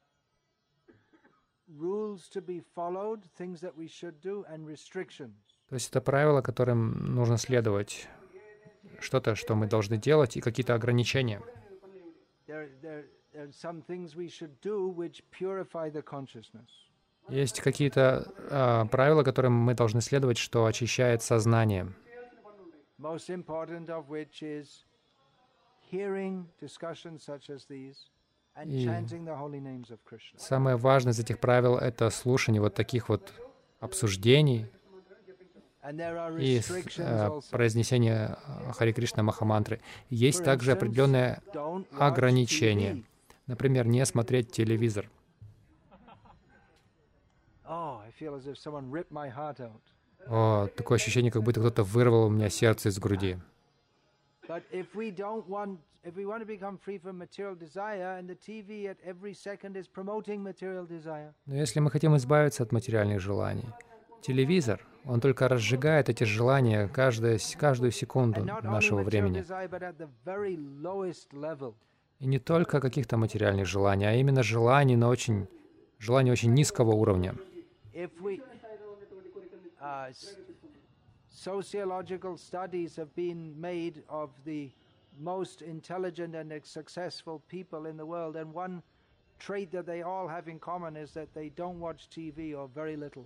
То 5.70 5.76
есть 5.76 5.90
это 5.90 6.02
правила, 6.02 6.42
которым 6.42 7.14
нужно 7.14 7.38
следовать. 7.38 8.08
Что-то, 9.00 9.36
что 9.36 9.56
мы 9.56 9.68
должны 9.68 9.98
делать, 9.98 10.36
и 10.36 10.42
какие-то 10.42 10.74
ограничения. 10.74 11.42
Есть 17.30 17.62
какие-то 17.62 18.32
а, 18.50 18.86
правила, 18.86 19.24
которым 19.24 19.54
мы 19.54 19.76
должны 19.76 20.02
следовать, 20.02 20.38
что 20.38 20.66
очищает 20.66 21.22
сознание. 21.22 21.94
И-. 30.36 30.38
Самое 30.38 30.76
важное 30.76 31.14
из 31.14 31.20
этих 31.20 31.40
правил— 31.40 31.78
это 31.78 32.10
слушание 32.10 32.62
вот 32.62 32.74
таких 32.74 33.10
вот 33.10 33.34
обсуждений 33.80 34.66
и 36.40 36.62
э, 36.98 37.40
э, 37.48 38.32
Хари 38.74 38.92
Кришна 38.92 39.24
Махамантры. 39.24 39.80
Есть 40.10 40.44
также 40.44 40.74
определенное 40.74 41.42
ограничение. 41.98 43.04
Например, 43.50 43.88
не 43.88 44.06
смотреть 44.06 44.52
телевизор. 44.52 45.10
Oh. 50.28 50.28
О, 50.28 50.68
такое 50.68 50.98
ощущение, 50.98 51.32
как 51.32 51.42
будто 51.42 51.60
кто-то 51.60 51.82
вырвал 51.84 52.28
у 52.28 52.30
меня 52.30 52.50
сердце 52.50 52.90
из 52.90 53.00
груди. 53.00 53.38
Но 61.48 61.56
если 61.56 61.80
мы 61.80 61.90
хотим 61.90 62.16
избавиться 62.18 62.62
от 62.64 62.72
материальных 62.72 63.20
желаний, 63.20 63.70
телевизор, 64.22 64.86
он 65.06 65.22
только 65.22 65.48
разжигает 65.48 66.08
эти 66.10 66.24
желания 66.24 66.88
каждое, 66.88 67.40
с- 67.40 67.56
каждую 67.56 67.92
секунду 67.92 68.42
нашего 68.72 68.98
времени. 69.06 69.42
И 72.20 72.26
не 72.28 72.38
только 72.40 72.82
каких-то 72.82 73.18
материальных 73.18 73.66
желаний, 73.66 74.06
а 74.06 74.14
именно 74.14 74.44
желаний 74.44 74.98
на 74.98 75.08
очень, 75.08 75.48
желаний 76.00 76.32
очень 76.32 76.54
низкого 76.54 76.92
уровня. 76.92 77.34
if 77.94 78.10
we, 78.22 78.42
uh, 79.82 80.10
s- 80.10 80.36
sociological 81.32 82.38
studies 82.38 82.96
have 82.98 83.14
been 83.16 83.54
made 83.60 84.04
of 84.10 84.30
the 84.46 84.70
most 85.20 85.62
intelligent 85.62 86.36
and 86.36 86.52
successful 86.66 87.42
people 87.50 87.86
in 87.86 87.98
the 87.98 88.06
world, 88.06 88.36
and 88.36 88.54
one 88.54 88.82
trait 89.40 89.72
that 89.72 89.86
they 89.86 90.02
all 90.02 90.28
have 90.28 90.48
in 90.48 90.60
common 90.60 90.96
is 90.98 91.14
that 91.14 91.28
they 91.34 91.50
don't 91.56 91.80
watch 91.80 92.10
TV 92.10 92.54
or 92.54 92.68
very 92.74 92.96
little. 92.98 93.26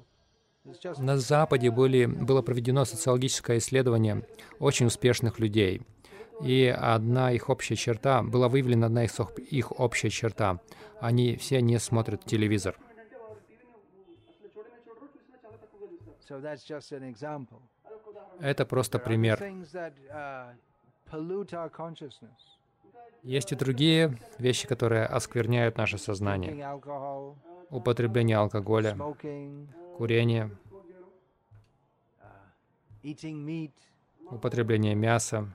It's 0.65 0.79
just 0.79 0.99
На 1.01 1.17
Западе 1.17 1.71
были, 1.71 2.05
было 2.05 2.41
проведено 2.41 2.85
социологическое 2.85 3.57
исследование 3.57 4.23
очень 4.59 4.85
успешных 4.85 5.39
людей. 5.39 5.81
И 6.43 6.67
одна 6.67 7.31
их 7.31 7.49
общая 7.49 7.75
черта, 7.75 8.21
была 8.21 8.49
выявлена 8.49 8.87
одна 8.87 9.05
их, 9.05 9.11
их 9.49 9.79
общая 9.79 10.09
черта. 10.09 10.59
Они 10.99 11.37
все 11.37 11.61
не 11.61 11.79
смотрят 11.79 12.25
телевизор. 12.25 12.77
Это 18.41 18.65
просто 18.65 18.99
пример. 18.99 19.41
Есть 23.23 23.51
и 23.53 23.55
другие 23.55 24.17
вещи, 24.37 24.67
которые 24.67 25.05
оскверняют 25.05 25.77
наше 25.77 25.97
сознание. 25.97 26.77
Употребление 27.69 28.37
алкоголя, 28.37 28.97
курение, 29.97 30.51
употребление 34.29 34.95
мяса, 34.95 35.47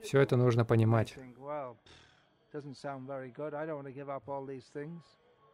все 0.00 0.20
это 0.20 0.36
нужно 0.36 0.64
понимать. 0.64 1.16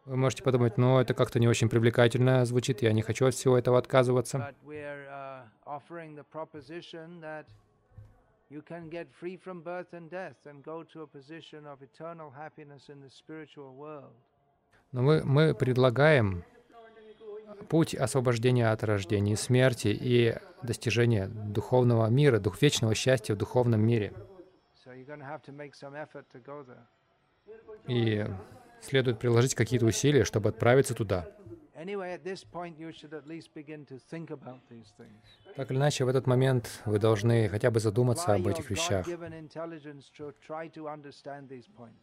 Вы 0.05 0.17
можете 0.17 0.43
подумать, 0.43 0.77
ну, 0.77 0.99
это 0.99 1.13
как-то 1.13 1.39
не 1.39 1.47
очень 1.47 1.69
привлекательно 1.69 2.43
звучит, 2.45 2.81
я 2.81 2.91
не 2.91 3.03
хочу 3.03 3.27
от 3.27 3.35
всего 3.35 3.57
этого 3.57 3.77
отказываться. 3.77 4.53
Uh. 13.73 14.03
Но 14.91 15.01
мы, 15.01 15.23
мы 15.23 15.55
предлагаем 15.55 16.43
путь 17.69 17.95
освобождения 17.95 18.69
от 18.69 18.83
рождения 18.83 19.33
и 19.33 19.35
смерти 19.35 19.87
и 19.87 20.35
достижения 20.63 21.27
духовного 21.27 22.07
мира, 22.07 22.39
дух 22.39 22.61
вечного 22.61 22.95
счастья 22.95 23.33
в 23.33 23.37
духовном 23.37 23.81
мире. 23.81 24.13
И 27.87 28.25
следует 28.81 29.19
приложить 29.19 29.55
какие-то 29.55 29.85
усилия, 29.85 30.23
чтобы 30.23 30.49
отправиться 30.49 30.93
туда. 30.93 31.27
Так 35.55 35.71
или 35.71 35.77
иначе, 35.77 36.05
в 36.05 36.07
этот 36.07 36.27
момент 36.27 36.81
вы 36.85 36.99
должны 36.99 37.49
хотя 37.49 37.71
бы 37.71 37.79
задуматься 37.79 38.33
об 38.33 38.47
этих 38.47 38.69
вещах. 38.69 39.07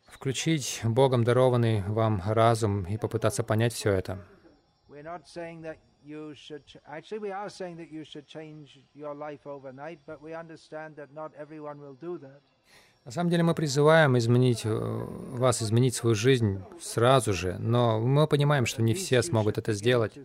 Включить 0.06 0.80
Богом 0.84 1.24
дарованный 1.24 1.82
вам 1.82 2.20
разум 2.26 2.84
и 2.86 2.96
попытаться 2.96 3.44
понять 3.44 3.72
все 3.72 3.92
это. 3.92 4.18
We're 4.98 5.04
not 5.04 5.28
saying 5.28 5.62
that 5.62 5.78
you 6.04 6.34
should. 6.34 6.62
Actually, 6.88 7.20
we 7.20 7.30
are 7.30 7.48
saying 7.48 7.76
that 7.76 7.92
you 7.92 8.02
should 8.04 8.26
change 8.26 8.80
your 8.96 9.14
life 9.14 9.46
overnight, 9.46 10.00
but 10.04 10.20
we 10.20 10.34
understand 10.34 10.96
that 10.96 11.14
not 11.14 11.30
everyone 11.38 11.78
will 11.78 11.94
do 11.94 12.18
that. 12.18 12.40
На 13.04 13.12
самом 13.12 13.30
деле 13.30 13.44
мы 13.44 13.54
призываем 13.54 14.18
изменить 14.18 14.62
э, 14.64 14.68
вас, 14.68 15.62
изменить 15.62 15.94
свою 15.94 16.16
жизнь 16.16 16.60
сразу 16.80 17.32
же, 17.32 17.56
но 17.60 18.00
мы 18.00 18.26
понимаем, 18.26 18.66
что 18.66 18.82
не 18.82 18.94
все 18.94 19.22
смогут 19.22 19.56
это 19.56 19.72
сделать. 19.72 20.18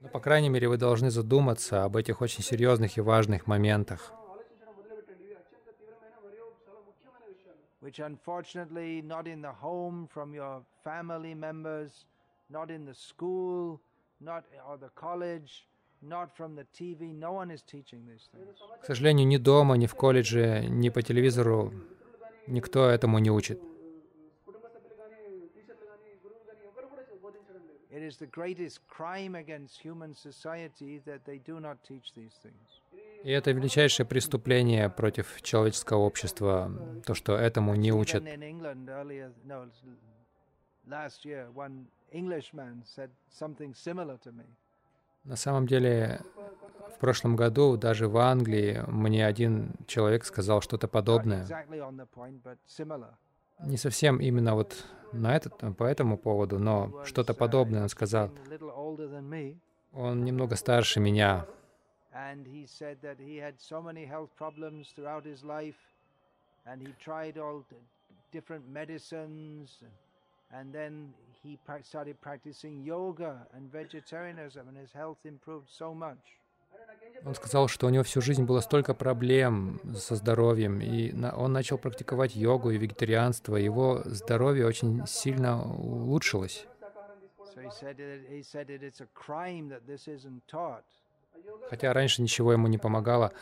Но, 0.00 0.08
по 0.08 0.20
крайней 0.20 0.48
мере, 0.50 0.68
вы 0.68 0.76
должны 0.76 1.10
задуматься 1.10 1.82
об 1.82 1.96
этих 1.96 2.20
очень 2.20 2.44
серьезных 2.44 2.96
и 2.96 3.00
важных 3.00 3.48
моментах. 3.48 4.12
which 7.82 7.98
unfortunately 7.98 9.02
not 9.02 9.26
in 9.26 9.42
the 9.42 9.52
home 9.52 10.08
from 10.08 10.32
your 10.32 10.62
family 10.84 11.34
members, 11.34 12.06
not 12.48 12.70
in 12.70 12.86
the 12.86 12.94
school, 12.94 13.80
not 14.20 14.44
or 14.68 14.78
the 14.78 14.90
college, 14.94 15.66
К 18.80 18.84
сожалению, 18.84 19.26
ни 19.28 19.36
дома, 19.36 19.76
ни 19.76 19.86
в 19.86 19.94
колледже, 19.94 20.66
ни 20.68 20.88
по 20.88 21.00
телевизору 21.00 21.72
никто 22.48 22.90
этому 22.90 23.20
не 23.20 23.30
учит. 23.30 23.60
It 27.90 28.02
is 28.02 28.16
the 28.16 28.26
greatest 28.26 28.80
crime 28.88 29.36
against 29.36 29.78
human 29.80 30.12
society 30.12 31.00
that 31.06 31.24
they 31.24 31.38
do 31.38 31.60
not 31.60 31.76
teach 31.84 32.12
these 32.16 32.34
things. 32.42 32.81
И 33.24 33.30
это 33.30 33.52
величайшее 33.52 34.04
преступление 34.06 34.88
против 34.88 35.40
человеческого 35.42 35.98
общества, 35.98 36.70
то, 37.06 37.14
что 37.14 37.36
этому 37.36 37.74
не 37.74 37.92
учат. 37.92 38.24
На 45.24 45.36
самом 45.36 45.66
деле, 45.68 46.20
в 46.96 46.98
прошлом 46.98 47.36
году 47.36 47.76
даже 47.76 48.08
в 48.08 48.16
Англии 48.16 48.82
мне 48.88 49.24
один 49.24 49.72
человек 49.86 50.24
сказал 50.24 50.60
что-то 50.60 50.88
подобное. 50.88 51.46
Не 53.60 53.76
совсем 53.76 54.20
именно 54.20 54.54
вот 54.56 54.84
на 55.12 55.36
этот, 55.36 55.76
по 55.76 55.84
этому 55.84 56.18
поводу, 56.18 56.58
но 56.58 57.04
что-то 57.04 57.34
подобное 57.34 57.82
он 57.82 57.88
сказал. 57.88 58.30
Он 59.92 60.24
немного 60.24 60.56
старше 60.56 60.98
меня, 61.00 61.46
and 62.13 62.45
he 62.47 62.65
said 62.65 62.97
that 63.01 63.17
he 63.19 63.37
had 63.37 63.59
so 63.59 63.81
many 63.81 64.05
health 64.05 64.29
problems 64.35 64.91
throughout 64.95 65.25
his 65.25 65.43
life, 65.43 65.77
and 66.65 66.81
he 66.81 66.93
tried 66.99 67.37
all 67.37 67.63
the 67.69 67.77
different 68.31 68.67
medicines, 68.69 69.83
and 70.51 70.73
then 70.73 71.13
he 71.43 71.57
prac- 71.65 71.85
started 71.85 72.19
practicing 72.21 72.83
yoga 72.83 73.47
and 73.53 73.71
vegetarianism, 73.71 74.67
and 74.67 74.77
his 74.77 74.91
health 74.93 75.17
improved 75.25 75.69
so 75.69 75.93
much. 75.93 76.17
Он 77.25 77.33
сказал, 77.33 77.67
что 77.67 77.87
у 77.87 77.89
него 77.89 78.03
всю 78.03 78.21
жизнь 78.21 78.43
было 78.45 78.59
столько 78.61 78.93
проблем 78.93 79.79
со 79.95 80.15
здоровьем, 80.15 80.79
и 80.81 81.11
на- 81.11 81.35
он 81.35 81.51
начал 81.51 81.77
практиковать 81.77 82.35
йогу 82.35 82.69
и 82.71 82.77
вегетарианство, 82.77 83.55
и 83.57 83.63
его 83.63 84.01
здоровье 84.05 84.65
очень 84.65 85.05
сильно 85.07 85.61
улучшилось. 85.61 86.67
So 87.55 87.61
he 87.63 87.71
said 87.71 87.99
it, 87.99 88.29
he 88.29 88.43
said 88.43 88.69
it, 88.69 88.83
it's 88.83 89.01
a 89.01 89.07
crime 89.15 89.69
that 89.69 89.87
this 89.87 90.07
isn't 90.07 90.41
taught. 90.47 90.83
Хотя 91.70 91.92
раньше 91.92 92.22
ничего 92.22 92.52
ему 92.52 92.68
не 92.68 92.78
помогало. 92.78 93.32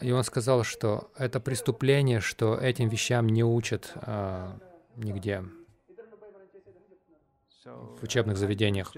И 0.00 0.12
он 0.12 0.22
сказал, 0.24 0.62
что 0.64 1.10
это 1.16 1.40
преступление, 1.40 2.20
что 2.20 2.54
этим 2.56 2.88
вещам 2.88 3.26
не 3.26 3.42
учат 3.42 3.92
а, 3.96 4.56
нигде 4.96 5.42
в 7.64 8.02
учебных 8.02 8.36
заведениях. 8.36 8.92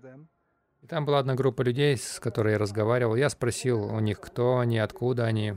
them. 0.00 0.26
И 0.82 0.86
там 0.86 1.06
была 1.06 1.18
одна 1.18 1.34
группа 1.34 1.62
людей, 1.62 1.96
с 1.96 2.20
которой 2.20 2.52
я 2.52 2.58
разговаривал. 2.58 3.16
Я 3.16 3.30
спросил 3.30 3.84
у 3.84 4.00
них, 4.00 4.20
кто 4.20 4.58
они, 4.58 4.78
откуда 4.78 5.24
они. 5.24 5.54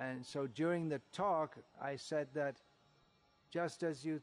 And 0.00 0.24
so 0.24 0.46
during 0.46 0.88
the 0.88 1.00
talk, 1.12 1.56
I 1.80 1.96
said 1.96 2.28
that 2.34 2.56
just 3.50 3.82
as 3.82 4.04
you 4.04 4.20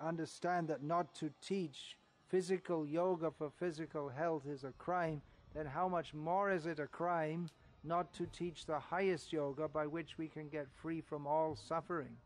understand 0.00 0.68
that 0.68 0.82
not 0.82 1.14
to 1.16 1.30
teach 1.40 1.96
physical 2.28 2.86
yoga 2.86 3.30
for 3.30 3.50
physical 3.58 4.08
health 4.08 4.42
is 4.46 4.64
a 4.64 4.72
crime, 4.78 5.22
then 5.54 5.66
how 5.66 5.88
much 5.88 6.12
more 6.12 6.50
is 6.50 6.66
it 6.66 6.78
a 6.80 6.86
crime 6.86 7.48
not 7.84 8.12
to 8.14 8.26
teach 8.26 8.66
the 8.66 8.78
highest 8.78 9.32
yoga 9.32 9.68
by 9.68 9.86
which 9.86 10.18
we 10.18 10.26
can 10.28 10.48
get 10.48 10.66
free 10.82 11.00
from 11.00 11.26
all 11.26 11.56
suffering? 11.56 12.16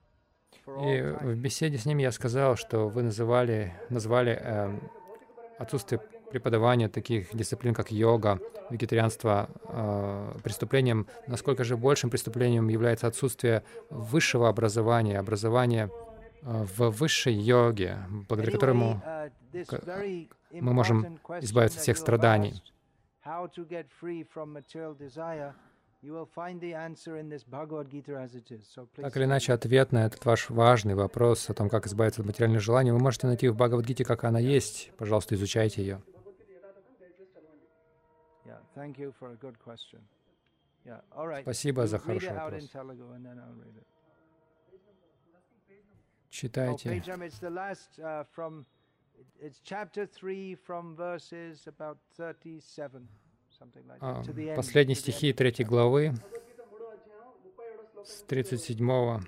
For 0.65 0.77
all 0.79 0.85
И 0.89 1.01
time. 1.03 1.35
в 1.35 1.37
беседе 1.37 1.77
с 1.79 1.85
ними 1.87 2.03
я 2.03 2.11
сказал, 2.13 2.57
что 2.57 2.89
вы 2.89 3.03
называли, 3.03 3.73
назвали 3.91 4.33
эм, 4.33 4.81
отсутствие 5.59 6.01
преподавания 6.34 6.90
таких 6.90 7.34
дисциплин, 7.36 7.74
как 7.74 7.92
йога, 7.92 8.40
вегетарианство, 8.72 9.50
э, 9.66 10.40
преступлением. 10.44 11.08
Насколько 11.28 11.64
же 11.64 11.78
большим 11.78 12.10
преступлением 12.10 12.70
является 12.70 13.08
отсутствие 13.08 13.64
высшего 13.90 14.50
образования, 14.50 15.20
образования 15.20 15.90
э, 16.42 16.66
в 16.76 16.90
высшей 16.90 17.36
йоге, 17.36 18.00
благодаря 18.28 18.52
которому 18.52 19.02
uh, 19.06 20.28
мы 20.52 20.74
можем 20.74 21.20
избавиться 21.42 21.78
от 21.78 21.84
всех 21.84 21.98
страданий. 21.98 22.62
Так 28.96 29.18
или 29.18 29.24
иначе, 29.24 29.54
ответ 29.54 29.92
на 29.94 30.06
этот 30.06 30.26
ваш 30.26 30.50
важный 30.50 30.96
вопрос 30.96 31.50
о 31.50 31.54
том, 31.54 31.70
как 31.70 31.88
избавиться 31.88 32.22
от 32.22 32.28
материальных 32.28 32.60
желаний, 32.62 32.92
вы 32.92 33.00
можете 33.00 33.28
найти 33.28 33.48
в 33.48 33.56
Бхагавадгите, 33.56 34.04
как 34.04 34.24
она 34.26 34.40
есть. 34.40 34.92
Пожалуйста, 34.98 35.36
изучайте 35.36 35.82
ее. 35.82 36.02
Yeah, 36.04 36.14
thank 36.26 36.50
you 36.50 36.60
for 36.60 36.68
a 36.68 37.14
good 37.18 37.32
question. 37.34 37.58
Yeah, 38.46 38.54
all 38.54 38.58
right. 38.58 38.63
Спасибо 41.42 41.88
за 41.88 41.98
хороший 42.00 42.30
вопрос. 42.34 42.70
Читайте. 46.30 47.02
А, 54.00 54.24
последние 54.56 54.96
стихи 54.96 55.32
третьей 55.34 55.66
главы 55.66 56.14
с 58.04 58.24
37 58.24 59.22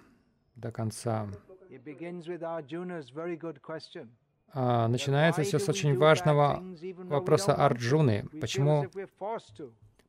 до 0.55 0.71
конца. 0.71 1.29
It 1.69 1.83
begins 1.83 2.27
with 2.27 2.41
Arjuna's 2.41 3.11
very 3.11 3.37
good 3.37 3.61
question. 3.61 4.09
А, 4.53 4.87
начинается 4.87 5.43
все 5.43 5.59
с 5.59 5.67
очень 5.67 5.97
важного 5.97 6.63
вопроса 7.03 7.53
Арджуны. 7.53 8.25
Почему, 8.39 8.89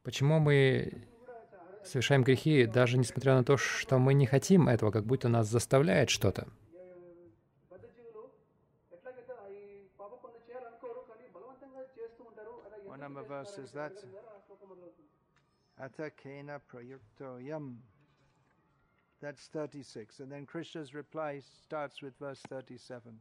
почему 0.03 0.39
мы 0.39 1.07
совершаем 1.85 2.23
грехи, 2.23 2.67
даже 2.67 2.99
несмотря 2.99 3.35
на 3.35 3.45
то, 3.45 3.57
что 3.57 3.99
мы 3.99 4.15
не 4.15 4.27
хотим 4.27 4.69
этого, 4.69 4.91
как 4.91 5.05
будто 5.05 5.29
нас 5.29 5.49
заставляет 5.49 6.11
что-то? 6.11 6.47
That's 19.23 19.49
36. 19.49 20.21
And 20.21 20.31
then 20.31 20.45
Krishna's 20.47 20.95
reply 20.95 21.41
starts 21.65 22.03
with 22.03 22.19
verse 22.19 22.43
37. 22.49 23.19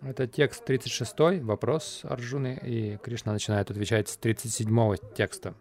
Это 0.00 0.26
текст 0.26 0.64
36, 0.64 1.42
вопрос 1.42 2.00
Арджуны, 2.04 2.58
и 2.62 2.96
Кришна 2.98 3.32
начинает 3.32 3.70
отвечать 3.70 4.08
с 4.08 4.16
37 4.16 4.96
текста. 5.14 5.54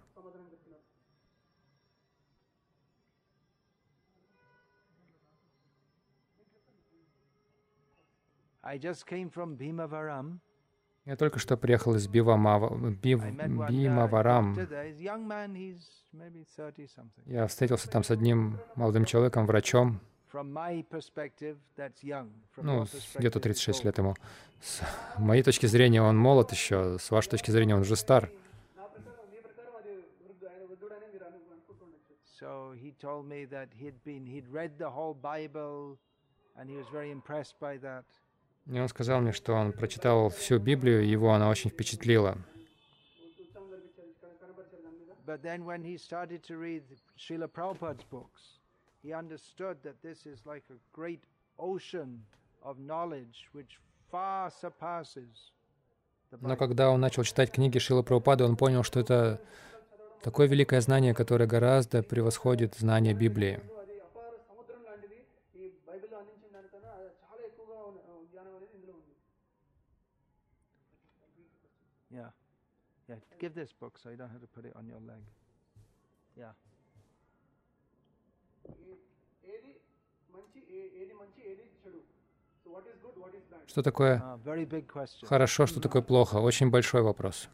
Я 11.06 11.18
только 11.18 11.38
что 11.40 11.58
приехал 11.58 11.96
из 11.96 12.08
Бивамава, 12.08 12.76
Бив, 12.92 13.22
Бимаварам. 13.70 14.54
doctor 14.54 14.70
there. 14.70 14.88
He's 14.90 15.00
a 15.00 15.04
young 15.04 15.28
man, 15.28 15.54
he's 15.54 15.82
maybe 16.14 16.46
30 16.56 16.90
something. 16.90 17.24
Я 17.26 17.46
встретился 17.48 17.90
там 17.90 18.04
с 18.04 18.12
одним 18.12 18.58
молодым 18.76 19.04
человеком, 19.04 19.46
врачом, 19.46 20.00
ну, 22.58 22.86
где-то 23.16 23.40
36 23.40 23.84
лет 23.84 23.98
ему. 23.98 24.16
С 24.62 24.82
моей 25.20 25.44
точки 25.44 25.66
зрения 25.68 26.02
он 26.02 26.18
молод 26.18 26.52
еще, 26.52 26.98
с 26.98 27.12
вашей 27.12 27.30
точки 27.30 27.52
зрения 27.52 27.76
он 27.76 27.82
уже 27.82 27.96
стар. 27.96 28.32
И 38.66 38.80
он 38.80 38.88
сказал 38.88 39.22
мне, 39.22 39.32
что 39.34 39.54
он 39.54 39.74
прочитал 39.74 40.30
всю 40.30 40.58
Библию, 40.60 41.08
его 41.08 41.34
она 41.34 41.50
очень 41.50 41.70
впечатлила. 41.70 42.38
But 45.26 45.42
then 45.42 45.64
when 45.64 45.84
he 45.84 45.98
started 45.98 46.44
to 46.44 46.58
read 46.58 46.84
Srila 47.18 47.48
Prabhupada's 47.48 48.04
books, 48.12 48.60
he 49.04 49.14
understood 49.14 49.78
that 49.84 50.02
this 50.02 50.26
is 50.26 50.46
like 50.46 50.64
a 50.70 50.78
great 50.94 51.22
ocean 51.60 52.24
of 52.64 52.80
knowledge 52.80 53.50
which 53.54 53.78
far 54.10 54.50
surpasses 54.50 55.52
но 56.42 56.56
когда 56.58 56.90
он 56.90 57.00
начал 57.00 57.24
читать 57.24 57.52
книги 57.52 57.78
Шила 57.78 58.02
Прабхупады, 58.02 58.44
он 58.44 58.56
понял, 58.56 58.82
что 58.82 59.00
это 59.00 59.40
такое 60.24 60.48
великое 60.48 60.82
знание, 60.82 61.14
которое 61.14 61.46
гораздо 61.46 62.02
превосходит 62.02 62.76
знание 62.76 63.14
Библии. 63.14 63.62
Yeah. 72.10 72.30
Yeah. 73.08 73.16
Give 73.40 73.54
this 73.56 73.72
book 73.74 73.98
so 73.98 74.10
you 74.10 74.18
don't 74.18 74.30
have 74.30 74.42
to 74.42 74.48
put 74.48 74.66
it 74.66 74.74
on 74.76 74.88
your 74.88 75.00
leg. 75.00 75.24
Yeah. 76.38 76.54
Что 83.68 83.82
такое 83.82 84.22
question. 84.86 85.26
хорошо, 85.26 85.66
что 85.66 85.80
такое 85.80 86.02
плохо? 86.02 86.36
Очень 86.36 86.70
большой 86.70 87.02
вопрос. 87.02 87.50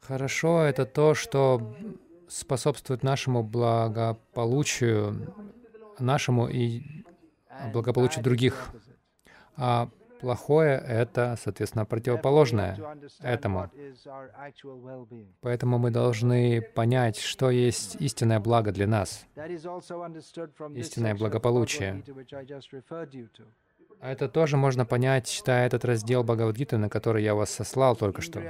Хорошо— 0.00 0.62
это 0.62 0.86
то, 0.86 1.14
что 1.14 1.76
способствует 2.28 3.02
нашему 3.02 3.42
благополучию, 3.42 5.34
нашему 5.98 6.48
и 6.48 7.04
благополучию 7.72 8.22
других. 8.22 8.70
А 9.56 9.88
плохое— 10.20 10.82
это, 10.86 11.36
соответственно, 11.40 11.84
противоположное 11.84 12.78
этому. 13.20 13.70
Поэтому 15.40 15.78
мы 15.78 15.90
должны 15.90 16.60
понять, 16.62 17.18
что 17.18 17.50
есть 17.50 17.96
истинное 18.00 18.40
благо 18.40 18.72
для 18.72 18.86
нас. 18.86 19.26
Истинное 20.74 21.14
благополучие. 21.14 22.02
А 24.00 24.12
это 24.12 24.28
тоже 24.28 24.56
можно 24.56 24.86
понять, 24.86 25.26
читая 25.26 25.66
этот 25.66 25.84
раздел 25.84 26.22
Бхагавадгиты, 26.22 26.78
на 26.78 26.88
который 26.88 27.24
я 27.24 27.34
вас 27.34 27.50
сослал 27.50 27.96
только 27.96 28.22
что. 28.22 28.40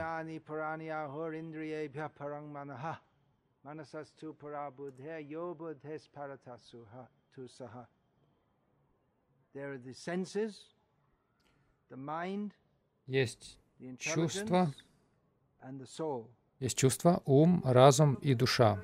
There 9.54 9.72
are 9.72 9.78
the 9.78 9.94
senses, 9.94 10.54
есть 13.06 13.58
чувство, 13.98 14.72
есть 16.60 16.76
чувство, 16.76 17.22
ум, 17.24 17.62
разум 17.64 18.14
и 18.16 18.34
душа. 18.34 18.82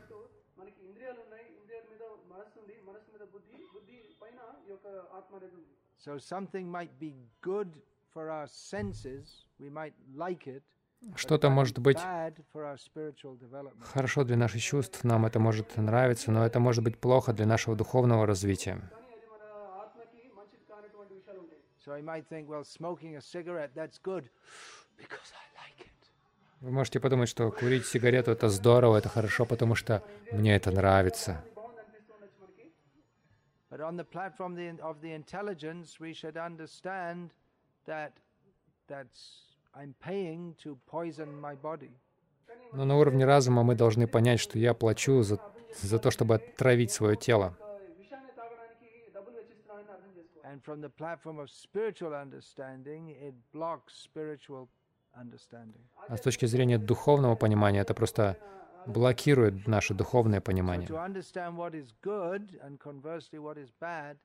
Что-то 11.17 11.51
может 11.51 11.79
быть 11.79 11.99
хорошо 13.93 14.25
для 14.25 14.37
наших 14.37 14.63
чувств, 14.63 15.05
нам 15.05 15.27
это 15.27 15.39
может 15.39 15.77
нравиться, 15.77 16.31
но 16.31 16.47
это 16.47 16.61
может 16.61 16.83
быть 16.85 16.99
плохо 16.99 17.33
для 17.33 17.47
нашего 17.47 17.77
духовного 17.77 18.27
развития. 18.27 18.91
Вы 26.61 26.71
можете 26.71 27.01
подумать, 27.01 27.29
что 27.29 27.51
курить 27.51 27.87
сигарету— 27.87 28.31
это 28.33 28.49
здорово, 28.49 28.97
это 28.97 29.09
хорошо, 29.09 29.45
потому 29.45 29.75
что 29.75 30.03
мне 30.33 30.57
это 30.57 30.71
нравится. 30.71 31.45
But 33.71 33.81
on 33.81 33.97
the 33.97 34.05
platform 34.05 34.57
of 34.81 35.01
the 35.01 35.13
intelligence, 35.13 35.99
we 35.99 36.13
should 36.15 36.37
understand 36.37 37.31
that 37.87 38.13
that's 38.89 39.45
I'm 39.75 39.95
paying 40.01 40.55
to 40.63 40.79
poison 40.87 41.41
my 41.41 41.57
body. 41.61 41.91
Но 42.73 42.85
на 42.85 42.97
уровне 42.97 43.25
разума 43.25 43.63
мы 43.65 43.75
должны 43.75 44.07
понять, 44.07 44.39
что 44.41 44.59
я 44.59 44.75
плачу 44.75 45.23
за, 45.23 45.41
за 45.83 45.99
то, 45.99 46.11
чтобы 46.13 46.37
отравить 46.37 46.93
свое 46.93 47.17
тело. 47.17 47.57
And 50.54 50.64
from 50.64 50.82
the 50.82 50.90
platform 50.90 51.40
of 51.40 51.50
spiritual 51.50 52.14
understanding, 52.14 53.10
it 53.10 53.34
blocks 53.54 53.94
spiritual 53.94 54.68
understanding. 55.16 55.82
А 56.08 56.18
с 56.18 56.22
точки 56.22 56.46
зрения 56.46 56.78
духовного 56.78 57.36
понимания, 57.36 57.80
это 57.82 57.94
просто 57.94 58.38
блокирует 58.88 59.68
наше 59.68 59.94
духовное 59.94 60.40
So 60.40 60.44
понимание. 60.44 60.88
to 60.88 60.98
understand 60.98 61.56
what 61.58 61.74
is 61.74 61.94
good 62.02 62.60
and 62.64 62.80
conversely 62.80 63.38
what 63.40 63.58
is 63.58 63.70
bad, 63.80 64.18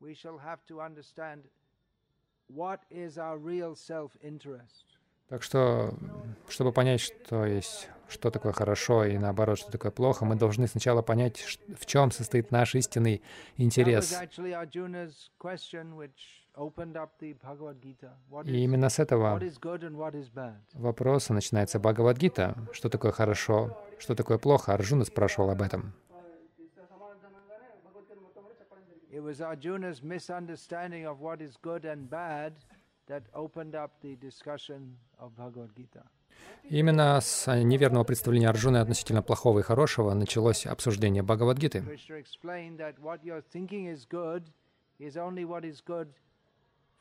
we 0.00 0.14
shall 0.14 0.38
have 0.38 0.58
to 0.66 0.80
understand 0.80 1.44
what 2.48 2.80
is 2.90 3.16
our 3.16 3.38
real 3.38 3.74
self-interest. 3.76 4.93
Так 5.27 5.41
что, 5.41 5.93
чтобы 6.47 6.71
понять, 6.71 7.01
что 7.01 7.45
есть, 7.45 7.89
что 8.07 8.29
такое 8.29 8.51
хорошо 8.51 9.05
и 9.05 9.17
наоборот, 9.17 9.57
что 9.57 9.71
такое 9.71 9.91
плохо, 9.91 10.23
мы 10.23 10.35
должны 10.35 10.67
сначала 10.67 11.01
понять, 11.01 11.59
в 11.79 11.85
чем 11.87 12.11
состоит 12.11 12.51
наш 12.51 12.75
истинный 12.75 13.23
интерес. 13.57 14.13
И 18.45 18.63
именно 18.63 18.89
с 18.89 18.99
этого 18.99 19.41
вопроса 20.73 21.33
начинается 21.33 21.79
Бхагавадгита. 21.79 22.55
Что 22.71 22.89
такое 22.89 23.11
хорошо, 23.11 23.83
что 23.97 24.15
такое 24.15 24.37
плохо? 24.37 24.73
Арджуна 24.73 25.05
спрашивал 25.05 25.49
об 25.49 25.61
этом. 25.61 25.93
It 32.35 32.74
that 33.07 33.23
opened 33.33 33.75
up 33.75 33.91
the 34.01 34.15
discussion 34.15 34.97
of 35.19 35.35
Bhagavad 35.35 35.75
Gita. 35.75 36.03
Именно 36.69 37.21
с 37.21 37.47
неверного 37.63 38.03
представления 38.03 38.49
Арджуны 38.49 38.77
относительно 38.77 39.21
плохого 39.21 39.59
и 39.59 39.61
хорошего 39.61 40.13
началось 40.13 40.65
обсуждение 40.65 41.23
Бхагавадгиты. 41.23 41.81
Krishna 41.81 42.17
explained 42.17 42.77
that 42.79 42.99
what 42.99 43.23
you're 43.23 43.43
thinking 43.53 43.87
is 43.87 44.05
good 44.05 44.43
is 44.99 45.15
only 45.15 45.45
what 45.45 45.63
is 45.63 45.81
good 45.81 46.07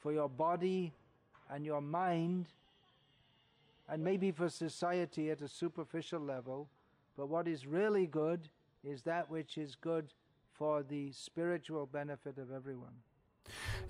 for 0.03 0.13
your 0.13 0.29
body 0.29 0.93
and 1.49 1.65
your 1.65 1.81
mind, 1.81 2.47
and 3.89 4.05
maybe 4.05 4.31
for 4.33 4.49
society 4.49 5.31
at 5.31 5.41
a 5.41 5.49
superficial 5.49 6.21
level. 6.21 6.69
But 7.17 7.29
what 7.29 7.49
is 7.49 7.67
really 7.67 8.07
good 8.07 8.49
is 8.83 9.03
that 9.03 9.31
which 9.31 9.57
is 9.57 9.77
good 9.77 10.13
for 10.53 10.83
the 10.83 11.11
spiritual 11.13 11.87
benefit 11.87 12.39
of 12.39 12.53
everyone. 12.53 13.03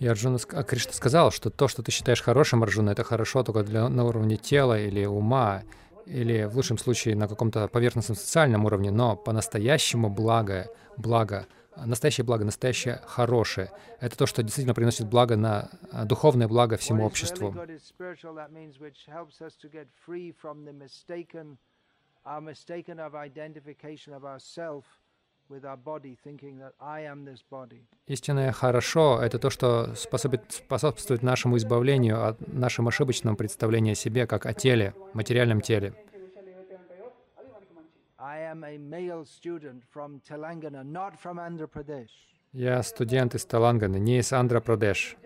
И 0.01 0.07
Арджуна, 0.07 0.39
а 0.53 0.63
Кришна 0.63 0.93
сказал, 0.93 1.31
что 1.31 1.51
то, 1.51 1.69
что 1.69 1.83
ты 1.83 1.91
считаешь 1.93 2.23
хорошим, 2.23 2.63
Арджуна, 2.63 2.91
это 2.91 3.05
хорошо 3.05 3.43
только 3.43 3.63
для, 3.63 3.89
на 3.89 4.05
уровне 4.05 4.37
тела 4.37 4.79
или 4.79 5.05
ума, 5.05 5.63
или 6.07 6.45
в 6.45 6.57
лучшем 6.57 6.79
случае 6.79 7.17
на 7.17 7.29
каком-то 7.29 7.69
поверхностном 7.69 8.17
социальном 8.17 8.65
уровне, 8.65 8.91
но 8.91 9.17
по-настоящему 9.17 10.11
благо, 10.11 10.69
благо, 10.97 11.47
настоящее 11.77 12.25
благо, 12.25 12.45
настоящее 12.45 13.01
хорошее, 13.07 13.71
это 14.01 14.17
то, 14.17 14.27
что 14.27 14.43
действительно 14.43 14.75
приносит 14.75 15.07
благо 15.07 15.37
на 15.37 15.71
а, 15.91 16.05
духовное 16.05 16.49
благо 16.49 16.77
всему 16.77 17.05
обществу. 17.05 17.55
our 22.27 22.41
mistaken 22.41 22.99
of 22.99 23.15
identification 23.15 24.15
of 24.15 24.25
ourself 24.25 24.85
Истинное 28.07 28.53
«хорошо»— 28.53 29.20
это 29.22 29.38
то, 29.38 29.51
что 29.51 29.95
способствует 29.95 31.22
нашему 31.22 31.57
избавлению 31.59 32.26
от 32.26 32.40
нашего 32.49 32.88
ошибочного 32.88 33.36
представления 33.36 33.92
о 33.92 33.95
себе 33.95 34.26
как 34.26 34.47
о 34.47 34.55
теле, 34.55 34.95
материальном 35.12 35.61
теле. 35.61 35.95
Я 42.53 42.82
студент 42.82 43.34
из 43.34 43.45
Таланганы, 43.45 43.97
не 43.99 44.18
из 44.18 44.32
Андра-Прадеш. 44.32 45.16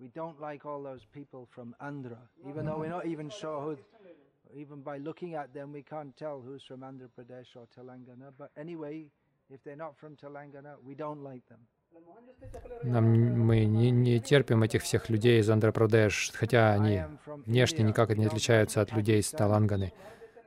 We 0.00 0.10
don't 0.12 0.38
like 0.38 0.66
all 0.66 0.82
those 0.82 1.06
people 1.06 1.48
from 1.56 1.74
Andhra, 1.80 2.18
even 2.44 2.66
though 2.66 2.78
we're 2.78 2.90
not 2.90 3.06
even 3.06 3.30
sure 3.30 3.78
even 4.54 4.82
by 4.82 4.98
looking 4.98 5.34
at 5.34 5.52
them, 5.52 5.72
we 5.72 5.82
can't 5.82 6.16
tell 6.16 6.40
who's 6.40 6.62
from 6.64 6.80
Andhra 6.80 7.08
Pradesh 7.16 7.56
or 7.56 7.66
Telangana. 7.76 8.32
But 8.38 8.50
anyway, 8.56 9.06
if 9.50 9.62
they're 9.64 9.76
not 9.76 9.96
from 9.96 10.16
Telangana, 10.16 10.74
we 10.84 10.94
don't 10.94 11.22
like 11.22 11.46
them. 11.48 11.60
Нам, 12.82 13.04
мы 13.38 13.64
не, 13.64 13.90
не 13.92 14.18
терпим 14.20 14.64
этих 14.64 14.82
всех 14.82 15.08
людей 15.10 15.40
из 15.40 15.48
Андропрадеш, 15.48 16.32
хотя 16.34 16.72
они 16.72 17.02
внешне 17.46 17.84
никак 17.84 18.16
не 18.16 18.26
отличаются 18.26 18.80
от 18.80 18.92
людей 18.92 19.20
из 19.20 19.30
Таланганы. 19.30 19.92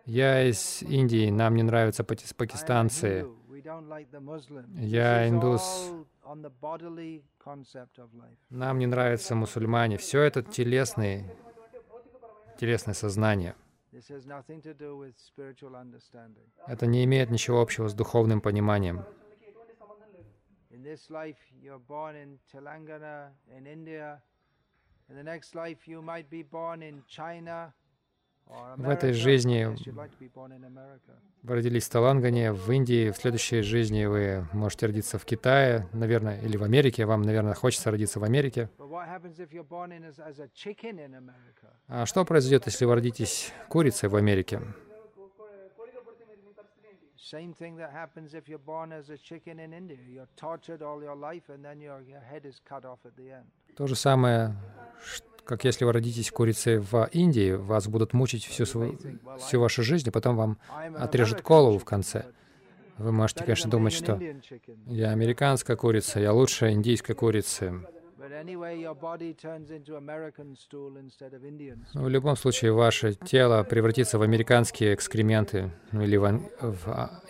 Я 0.05 0.43
из 0.43 0.81
Индии, 0.83 1.29
нам 1.29 1.55
не 1.55 1.63
нравятся 1.63 2.03
пакистанцы. 2.03 3.27
Я 4.75 5.29
индус. 5.29 5.93
Нам 8.49 8.79
не 8.79 8.87
нравятся 8.87 9.35
мусульмане. 9.35 9.97
Все 9.97 10.21
это 10.23 10.43
телесные, 10.43 11.33
телесное 12.59 12.93
сознание. 12.93 13.55
Это 16.67 16.85
не 16.85 17.03
имеет 17.05 17.29
ничего 17.31 17.61
общего 17.61 17.88
с 17.88 17.93
духовным 17.93 18.41
пониманием. 18.41 19.05
In 20.69 20.83
в 28.77 28.89
этой 28.89 29.13
жизни 29.13 29.67
вы 31.43 31.55
родились 31.55 31.85
в 31.85 31.89
Талангане, 31.89 32.51
в 32.51 32.71
Индии, 32.71 33.11
в 33.11 33.17
следующей 33.17 33.61
жизни 33.61 34.05
вы 34.05 34.45
можете 34.53 34.87
родиться 34.87 35.17
в 35.17 35.25
Китае, 35.25 35.87
наверное, 35.93 36.39
или 36.41 36.57
в 36.57 36.63
Америке. 36.63 37.05
Вам, 37.05 37.21
наверное, 37.21 37.53
хочется 37.53 37.91
родиться 37.91 38.19
в 38.19 38.23
Америке. 38.23 38.69
А 41.87 42.05
что 42.05 42.25
произойдет, 42.25 42.65
если 42.65 42.85
вы 42.85 42.95
родитесь 42.95 43.53
курицей 43.69 44.09
в 44.09 44.15
Америке? 44.15 44.61
Same 47.29 47.53
thing 47.53 47.75
that 47.75 47.91
happens 47.91 48.33
if 48.33 48.47
you're 48.47 48.57
born 48.57 48.93
as 48.93 49.09
a 49.09 49.17
chicken 49.17 49.59
in 49.59 49.73
India. 49.73 49.97
You're 50.07 50.29
tortured 50.37 50.81
all 50.81 51.03
your 51.03 51.17
life 51.17 51.49
and 51.49 51.61
then 51.61 51.81
your, 51.81 51.99
your 52.07 52.21
head 52.21 52.45
is 52.45 52.61
cut 52.63 52.85
off 52.85 52.99
at 53.05 53.17
the 53.17 53.29
end. 53.29 53.47
То 53.75 53.85
же 53.85 53.95
самое, 53.95 54.55
как 55.47 55.63
если 55.63 55.85
вы 55.85 55.93
родитесь 55.93 56.29
курицей 56.31 56.77
в 56.77 57.09
Индии, 57.11 57.53
вас 57.53 57.87
будут 57.87 58.13
мучить 58.13 58.45
всю, 58.45 58.65
свою, 58.65 58.99
всю 59.39 59.59
вашу 59.59 59.81
жизнь, 59.81 60.09
и 60.09 60.11
потом 60.11 60.35
вам 60.35 60.57
отрежут 60.97 61.41
голову 61.41 61.79
в 61.79 61.85
конце. 61.85 62.25
Вы 62.97 63.11
можете, 63.11 63.43
конечно, 63.43 63.69
думать, 63.69 63.93
что 63.93 64.19
я 64.87 65.11
американская 65.11 65.75
курица, 65.75 66.19
я 66.19 66.33
лучше 66.33 66.71
индийской 66.71 67.15
курицы. 67.15 67.73
Но 71.93 72.03
в 72.03 72.09
любом 72.09 72.35
случае 72.35 72.73
ваше 72.73 73.13
тело 73.13 73.63
превратится 73.63 74.17
в 74.17 74.21
американские 74.21 74.93
экскременты 74.93 75.71
ну, 75.91 76.01
или 76.01 76.17
в, 76.17 76.41
в 76.59 77.21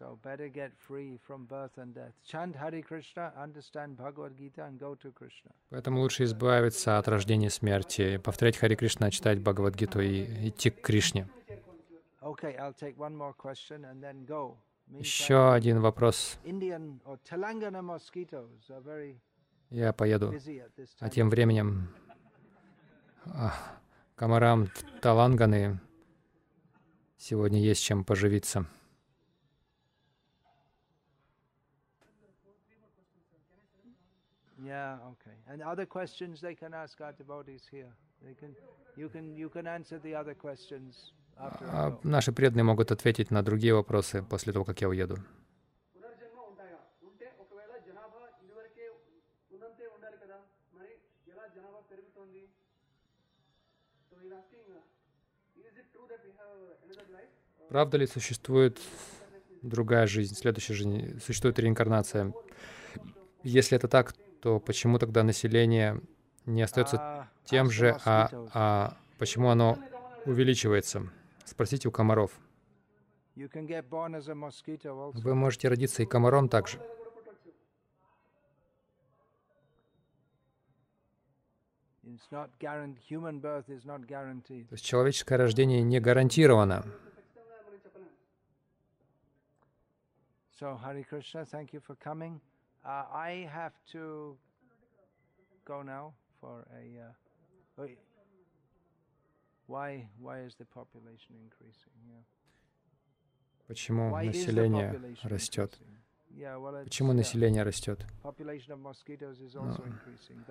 а, 0.00 0.16
индийские. 4.68 5.52
Поэтому 5.70 6.00
лучше 6.00 6.24
избавиться 6.24 6.98
от 6.98 7.08
рождения 7.08 7.46
и 7.46 7.50
смерти, 7.50 8.18
повторять 8.18 8.56
Хари 8.56 8.74
Кришна, 8.74 9.10
читать 9.10 9.40
Бхагавадгиту 9.40 10.00
и 10.00 10.48
идти 10.48 10.70
к 10.70 10.80
Кришне. 10.80 11.28
Еще 14.88 15.52
один 15.52 15.80
вопрос. 15.80 16.38
Я 19.70 19.92
поеду. 19.92 20.34
А 21.00 21.10
тем 21.10 21.28
временем 21.28 21.88
комарам 24.14 24.68
Таланганы 25.02 25.78
сегодня 27.18 27.60
есть 27.60 27.82
чем 27.82 28.04
поживиться. 28.04 28.66
Yeah, 34.68 35.12
okay. 35.12 35.36
And 35.50 35.62
other 35.62 35.86
questions 35.86 36.40
they 36.40 36.54
can 36.54 36.74
ask 36.74 37.00
our 37.00 37.12
devotees 37.12 37.64
here. 37.70 37.92
They 38.24 38.34
can, 38.34 38.50
you 38.96 39.08
can, 39.08 39.24
you 39.42 39.48
can 39.48 39.66
answer 39.66 39.98
the 39.98 40.14
other 40.14 40.34
questions 40.34 41.12
а 41.40 41.98
наши 42.02 42.32
преданные 42.32 42.64
могут 42.64 42.90
ответить 42.90 43.30
на 43.30 43.42
другие 43.42 43.74
вопросы 43.74 44.24
после 44.28 44.52
того, 44.52 44.64
как 44.64 44.80
я 44.80 44.88
уеду. 44.88 45.18
Правда 57.68 57.98
ли 57.98 58.06
существует 58.06 58.80
другая 59.62 60.06
жизнь, 60.06 60.34
следующая 60.34 60.74
жизнь, 60.74 61.20
существует 61.20 61.58
реинкарнация? 61.58 62.32
Если 63.44 63.76
это 63.76 63.88
так, 63.88 64.14
то 64.40 64.58
почему 64.60 64.98
тогда 64.98 65.22
население 65.22 66.00
не 66.46 66.62
остается 66.62 66.96
а, 66.98 67.28
тем 67.44 67.70
же, 67.70 67.98
а, 68.04 68.30
а 68.54 68.96
почему 69.18 69.50
оно 69.50 69.78
увеличивается? 70.24 71.10
Спросите 71.44 71.88
у 71.88 71.90
комаров. 71.90 72.32
Вы 73.34 73.50
можете 75.34 75.68
родиться 75.68 76.02
и 76.02 76.06
комаром 76.06 76.48
также. 76.48 76.78
То 82.30 82.48
есть 84.72 84.84
человеческое 84.84 85.36
рождение 85.36 85.82
не 85.82 86.00
гарантировано. 86.00 86.84
So, 90.60 90.76
Hare 90.76 91.04
Krishna, 91.08 91.44
thank 91.44 91.72
you 91.72 91.80
for 91.80 91.96
coming. 92.04 92.40
Uh, 92.88 93.04
I 93.12 93.46
have 93.52 93.74
to 93.92 94.38
go 95.66 95.82
now 95.82 96.14
for 96.40 96.66
a. 96.72 96.84
Uh, 97.04 97.86
Почему 103.66 104.16
население 104.16 104.98
растет? 105.24 105.78
Почему 106.84 107.12
население 107.12 107.62
растет? 107.62 108.06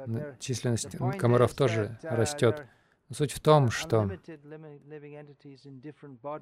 Но 0.06 0.36
численность 0.38 0.96
комаров 1.18 1.56
тоже 1.56 1.98
растет. 2.04 2.68
Суть 3.10 3.32
в 3.32 3.40
том, 3.40 3.72
что 3.72 4.10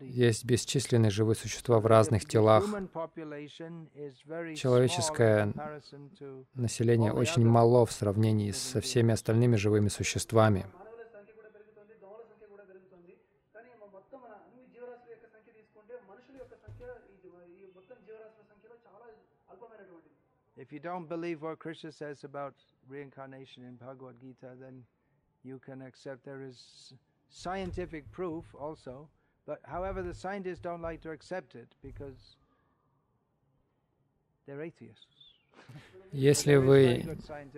есть 0.01 0.45
бесчисленные 0.45 1.11
живые 1.11 1.35
существа 1.35 1.79
в 1.79 1.85
разных 1.85 2.25
телах. 2.25 2.63
Человеческое 4.55 5.53
население 6.55 7.13
очень 7.13 7.45
мало 7.45 7.85
в 7.85 7.91
сравнении 7.91 8.49
со 8.51 8.81
всеми 8.81 9.13
остальными 9.13 9.55
живыми 9.57 9.89
существами. 9.89 10.65
If 20.57 20.71
you 20.71 20.79
don't 20.79 21.07
believe 21.07 21.43
what 21.43 21.59
Krishna 21.59 21.91
says 21.91 22.23
about 22.23 22.55
reincarnation 22.87 23.61
in 23.63 23.75
Bhagavad 23.75 24.19
Gita, 24.19 24.55
then 24.59 24.83
you 25.45 25.59
can 25.59 25.81
accept 25.81 26.25
there 26.25 26.41
is 26.41 26.93
scientific 27.29 28.11
proof 28.11 28.43
also. 28.59 29.07
But 29.45 29.59
however, 29.63 30.01
the 30.01 30.13
scientists 30.13 30.59
don't 30.59 30.81
like 30.81 31.01
to 31.01 31.11
accept 31.11 31.55
it 31.55 31.69
because 31.83 32.37
they're 34.47 34.61
atheists. 34.61 35.05
Если 36.11 36.55
вы 36.55 37.03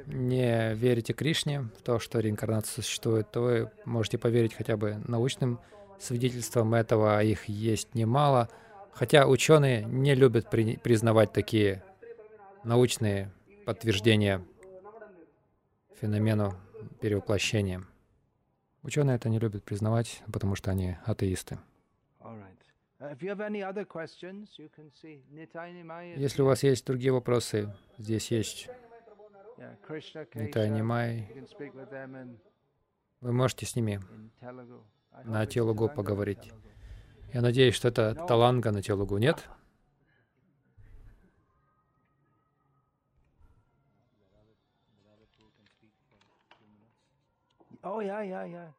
не 0.08 0.74
верите 0.74 1.14
Кришне, 1.14 1.62
в 1.62 1.82
то, 1.84 2.00
что 2.00 2.20
реинкарнация 2.20 2.82
существует, 2.82 3.32
то 3.32 3.42
вы 3.42 3.72
можете 3.86 4.18
поверить 4.18 4.54
хотя 4.54 4.78
бы 4.78 5.02
научным 5.08 5.60
свидетельствам 6.00 6.74
этого, 6.74 7.18
а 7.18 7.24
их 7.24 7.46
есть 7.46 7.94
немало. 7.94 8.50
Хотя 8.94 9.28
ученые 9.28 9.84
не 9.86 10.16
любят 10.16 10.50
при, 10.50 10.78
признавать 10.78 11.34
такие 11.34 11.84
научные 12.64 13.32
подтверждения 13.66 14.42
феномену 16.00 16.56
перевоплощения. 17.00 17.84
Ученые 18.84 19.16
это 19.16 19.30
не 19.30 19.40
любят 19.40 19.64
признавать, 19.64 20.24
потому 20.32 20.56
что 20.56 20.72
они 20.72 20.98
атеисты. 21.06 21.60
Uh, 22.20 23.16
Если 26.16 26.42
у 26.42 26.46
вас 26.46 26.64
есть 26.64 26.86
другие 26.86 27.12
вопросы, 27.12 27.74
здесь 27.98 28.32
есть 28.32 28.70
Нитай 30.34 30.70
Нимай. 30.70 31.30
Вы 33.22 33.34
можете 33.34 33.66
с 33.66 33.76
ними 33.76 34.00
на 35.24 35.46
телугу 35.46 35.90
поговорить. 35.90 36.52
Я 37.34 37.42
надеюсь, 37.42 37.76
что 37.76 37.90
это 37.90 38.16
таланга 38.16 38.72
на 38.72 38.82
телугу, 38.82 39.18
нет? 39.18 39.50
Oh 47.90 48.02
ja, 48.02 48.22
ja, 48.22 48.44
ja. 48.44 48.74